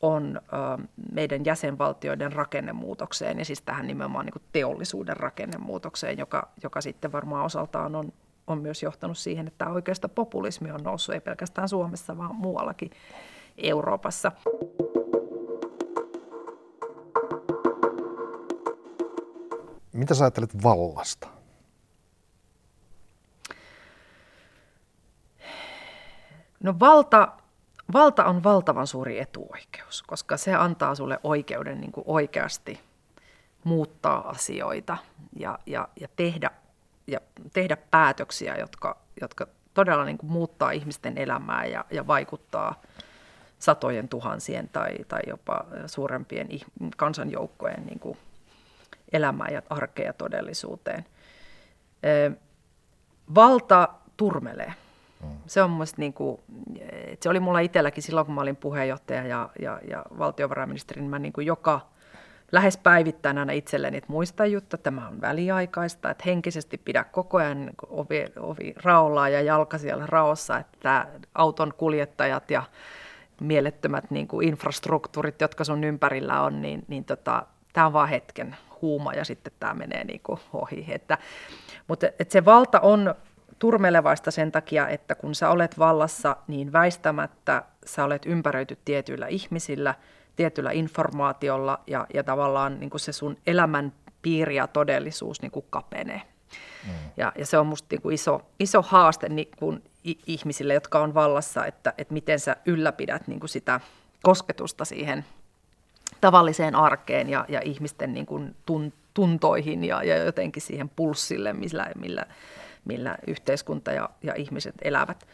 on 0.02 0.42
ö, 0.80 0.84
meidän 1.12 1.46
jäsenvaltioiden 1.46 2.34
rakennemuutokseen 2.34 3.40
ja 3.40 3.46
siis 3.46 3.62
tähän 3.62 3.88
nimenomaan 3.88 4.26
niin 4.26 4.44
teollisuuden 4.52 5.18
rakennemuutokseen, 5.18 6.18
joka, 6.18 6.50
joka 6.64 6.82
sitten 6.82 7.12
varmaan 7.12 7.46
osaltaan 7.46 7.96
on, 7.96 8.14
on 8.48 8.62
myös 8.62 8.84
johtanut 8.84 9.18
siihen, 9.18 9.48
että 9.48 9.70
oikeasta 9.70 10.10
populismi 10.10 10.72
on 10.72 10.84
noussut 10.84 11.16
ei 11.16 11.22
pelkästään 11.22 11.70
Suomessa, 11.70 12.18
vaan 12.18 12.36
muuallakin 12.36 12.92
Euroopassa. 13.58 14.32
Mitä 19.94 20.14
sä 20.14 20.24
ajattelet 20.24 20.64
vallasta? 20.64 21.28
No 26.64 26.80
valta, 26.80 27.28
valta 27.94 28.26
on 28.26 28.44
valtavan 28.44 28.88
suuri 28.88 29.20
etuoikeus, 29.20 30.04
koska 30.04 30.38
se 30.38 30.54
antaa 30.56 30.96
sulle 30.96 31.20
oikeuden 31.24 31.82
niin 31.82 31.92
kuin 31.92 32.04
oikeasti 32.08 32.80
muuttaa 33.64 34.30
asioita 34.30 34.98
ja, 35.40 35.60
ja, 35.66 35.88
ja, 36.00 36.08
tehdä, 36.16 36.52
ja 37.08 37.20
tehdä 37.54 37.78
päätöksiä, 37.78 38.56
jotka, 38.58 38.98
jotka 39.22 39.48
todella 39.74 40.06
niin 40.06 40.18
kuin 40.18 40.32
muuttaa 40.32 40.72
ihmisten 40.72 41.18
elämää 41.18 41.66
ja, 41.66 41.86
ja 41.92 42.08
vaikuttaa 42.08 42.82
satojen 43.60 44.10
tuhansien 44.10 44.70
tai, 44.70 44.98
tai 45.08 45.22
jopa 45.28 45.66
suurempien 45.86 46.48
kansanjoukkojen 46.98 47.86
niin 47.86 48.00
kuin 48.00 48.18
elämään 49.12 49.54
ja 49.54 49.62
arkeen 49.70 50.06
ja 50.06 50.14
todellisuuteen. 50.14 51.06
Valta 53.36 53.90
turmelee. 54.18 54.74
Mm. 55.24 55.30
Se 55.48 55.64
on 55.64 55.70
mun 55.70 55.86
niin 55.98 56.14
kuin, 56.14 56.42
se 57.20 57.30
oli 57.30 57.40
mulla 57.40 57.60
itselläkin 57.60 58.04
silloin, 58.04 58.26
kun 58.26 58.36
mä 58.36 58.42
olin 58.42 58.56
puheenjohtaja 58.56 59.28
ja, 59.28 59.50
ja, 59.62 59.80
ja 59.90 60.06
valtiovarainministeri, 60.18 61.02
niin 61.02 61.10
mä 61.10 61.20
niin 61.20 61.34
kuin 61.34 61.48
joka 61.48 61.82
lähes 62.52 62.78
päivittäin 62.78 63.38
aina 63.38 63.52
itselleni, 63.52 63.98
että 63.98 64.12
muista 64.12 64.46
juttu, 64.46 64.78
tämä 64.78 65.08
on 65.08 65.22
väliaikaista, 65.22 66.10
että 66.10 66.24
henkisesti 66.26 66.78
pidä 66.78 67.04
koko 67.04 67.38
ajan 67.38 67.72
ovi, 67.90 68.26
ovi 68.40 68.74
raollaan 68.84 69.34
ja 69.34 69.42
jalka 69.42 69.78
siellä 69.78 70.06
raossa, 70.06 70.58
että 70.58 71.08
auton 71.36 71.74
kuljettajat 71.78 72.52
ja 72.52 72.64
mielettömät 73.42 74.12
niin 74.12 74.28
kuin 74.28 74.48
infrastruktuurit, 74.48 75.42
jotka 75.42 75.64
sun 75.64 75.84
ympärillä 75.84 76.42
on, 76.42 76.62
niin, 76.62 76.86
niin 76.88 77.06
tota, 77.06 77.46
tämä 77.74 77.88
on 77.88 77.94
vaan 77.94 78.10
hetken 78.10 78.56
huuma 78.82 79.14
ja 79.14 79.26
sitten 79.26 79.54
tämä 79.60 79.74
menee 79.74 80.04
niin 80.04 80.22
kuin 80.24 80.40
ohi. 80.54 80.86
Että, 80.90 81.18
mutta 81.88 82.08
että 82.08 82.32
se 82.32 82.46
valta 82.46 82.80
on 82.80 83.16
turmelevaista 83.66 84.32
sen 84.32 84.52
takia, 84.52 84.88
että 84.88 85.16
kun 85.16 85.36
sä 85.36 85.50
olet 85.50 85.80
vallassa, 85.80 86.36
niin 86.48 86.74
väistämättä 86.74 87.64
sä 87.86 88.04
olet 88.04 88.26
ympäröity 88.26 88.78
tietyillä 88.86 89.28
ihmisillä, 89.28 89.96
tietyllä 90.36 90.72
informaatiolla 90.72 91.80
ja, 91.88 92.08
ja 92.14 92.24
tavallaan 92.24 92.80
niin 92.80 92.90
kuin 92.90 93.02
se 93.02 93.12
sun 93.12 93.38
elämän 93.48 93.94
piiri 94.22 94.56
ja 94.56 94.68
todellisuus 94.68 95.42
niin 95.42 95.52
kuin 95.52 95.66
kapenee. 95.70 96.22
Mm. 96.88 96.94
Ja, 97.18 97.32
ja 97.38 97.46
se 97.46 97.58
on 97.58 97.68
musta 97.68 97.88
niin 97.92 98.02
kuin 98.02 98.14
iso, 98.14 98.42
iso 98.60 98.82
haaste 98.82 99.30
niin 99.30 99.52
kuin 99.58 99.84
ihmisille, 100.28 100.74
jotka 100.74 101.00
on 101.00 101.14
vallassa, 101.14 101.66
että, 101.66 101.94
että 101.98 102.14
miten 102.14 102.40
sä 102.40 102.56
ylläpidät 102.66 103.28
niin 103.28 103.40
kuin 103.40 103.50
sitä 103.50 103.80
kosketusta 104.24 104.86
siihen 104.86 105.26
tavalliseen 106.22 106.76
arkeen 106.76 107.30
ja, 107.30 107.46
ja 107.50 107.62
ihmisten 107.64 108.14
niin 108.14 108.26
kuin 108.26 108.56
tun, 108.66 108.94
tuntoihin 109.14 109.84
ja, 109.84 110.04
ja 110.04 110.18
jotenkin 110.18 110.62
siihen 110.62 110.90
pulssille, 110.90 111.54
millä, 111.54 111.92
millä, 111.96 112.26
millä 112.86 113.18
yhteiskunta 113.28 113.92
ja, 113.92 114.10
ja 114.24 114.34
ihmiset 114.36 114.76
elävät. 114.82 115.28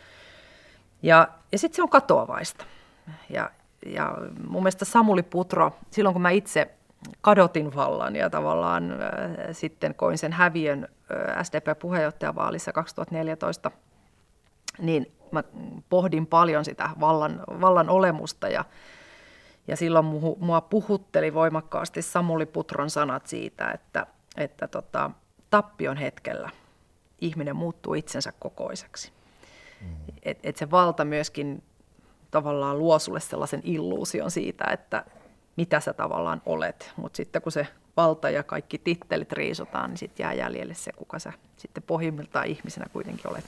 Ja, 1.03 1.27
ja 1.51 1.57
sitten 1.57 1.75
se 1.75 1.83
on 1.83 1.89
katoavaista. 1.89 2.65
Ja, 3.29 3.51
ja 3.85 4.17
mun 4.47 4.63
mielestä 4.63 4.85
Samuli 4.85 5.23
Putro, 5.23 5.75
silloin 5.91 6.13
kun 6.13 6.21
mä 6.21 6.29
itse 6.29 6.71
kadotin 7.21 7.75
vallan 7.75 8.15
ja 8.15 8.29
tavallaan 8.29 8.91
äh, 8.91 8.99
sitten 9.51 9.95
koin 9.95 10.17
sen 10.17 10.33
häviön 10.33 10.87
äh, 11.11 11.45
SDP-puheenjohtajavaalissa 11.45 12.73
2014, 12.73 13.71
niin 14.79 15.11
mä 15.31 15.43
pohdin 15.89 16.27
paljon 16.27 16.65
sitä 16.65 16.89
vallan, 16.99 17.43
vallan 17.61 17.89
olemusta 17.89 18.47
ja, 18.49 18.65
ja 19.67 19.77
silloin 19.77 20.05
mua 20.39 20.61
puhutteli 20.61 21.33
voimakkaasti 21.33 22.01
Samuli 22.01 22.45
Putron 22.45 22.89
sanat 22.89 23.27
siitä, 23.27 23.71
että, 23.71 24.07
että 24.37 24.67
tota, 24.67 25.11
tappion 25.49 25.97
hetkellä 25.97 26.49
ihminen 27.21 27.55
muuttuu 27.55 27.93
itsensä 27.93 28.33
kokoiseksi. 28.39 29.11
Mm. 29.81 29.95
Et, 30.23 30.39
et 30.43 30.57
se 30.57 30.71
valta 30.71 31.05
myöskin 31.05 31.63
tavallaan 32.31 32.79
luo 32.79 32.99
sulle 32.99 33.19
sellaisen 33.19 33.61
illuusion 33.63 34.31
siitä, 34.31 34.65
että 34.71 35.05
mitä 35.55 35.79
sä 35.79 35.93
tavallaan 35.93 36.41
olet. 36.45 36.93
Mutta 36.97 37.17
sitten 37.17 37.41
kun 37.41 37.51
se 37.51 37.67
valta 37.97 38.29
ja 38.29 38.43
kaikki 38.43 38.77
tittelit 38.77 39.31
riisutaan, 39.31 39.89
niin 39.89 39.97
sitten 39.97 40.23
jää 40.23 40.33
jäljelle 40.33 40.73
se, 40.73 40.91
kuka 40.91 41.19
sä 41.19 41.33
sitten 41.57 41.83
pohjimmiltaan 41.83 42.47
ihmisenä 42.47 42.85
kuitenkin 42.93 43.31
olet. 43.31 43.45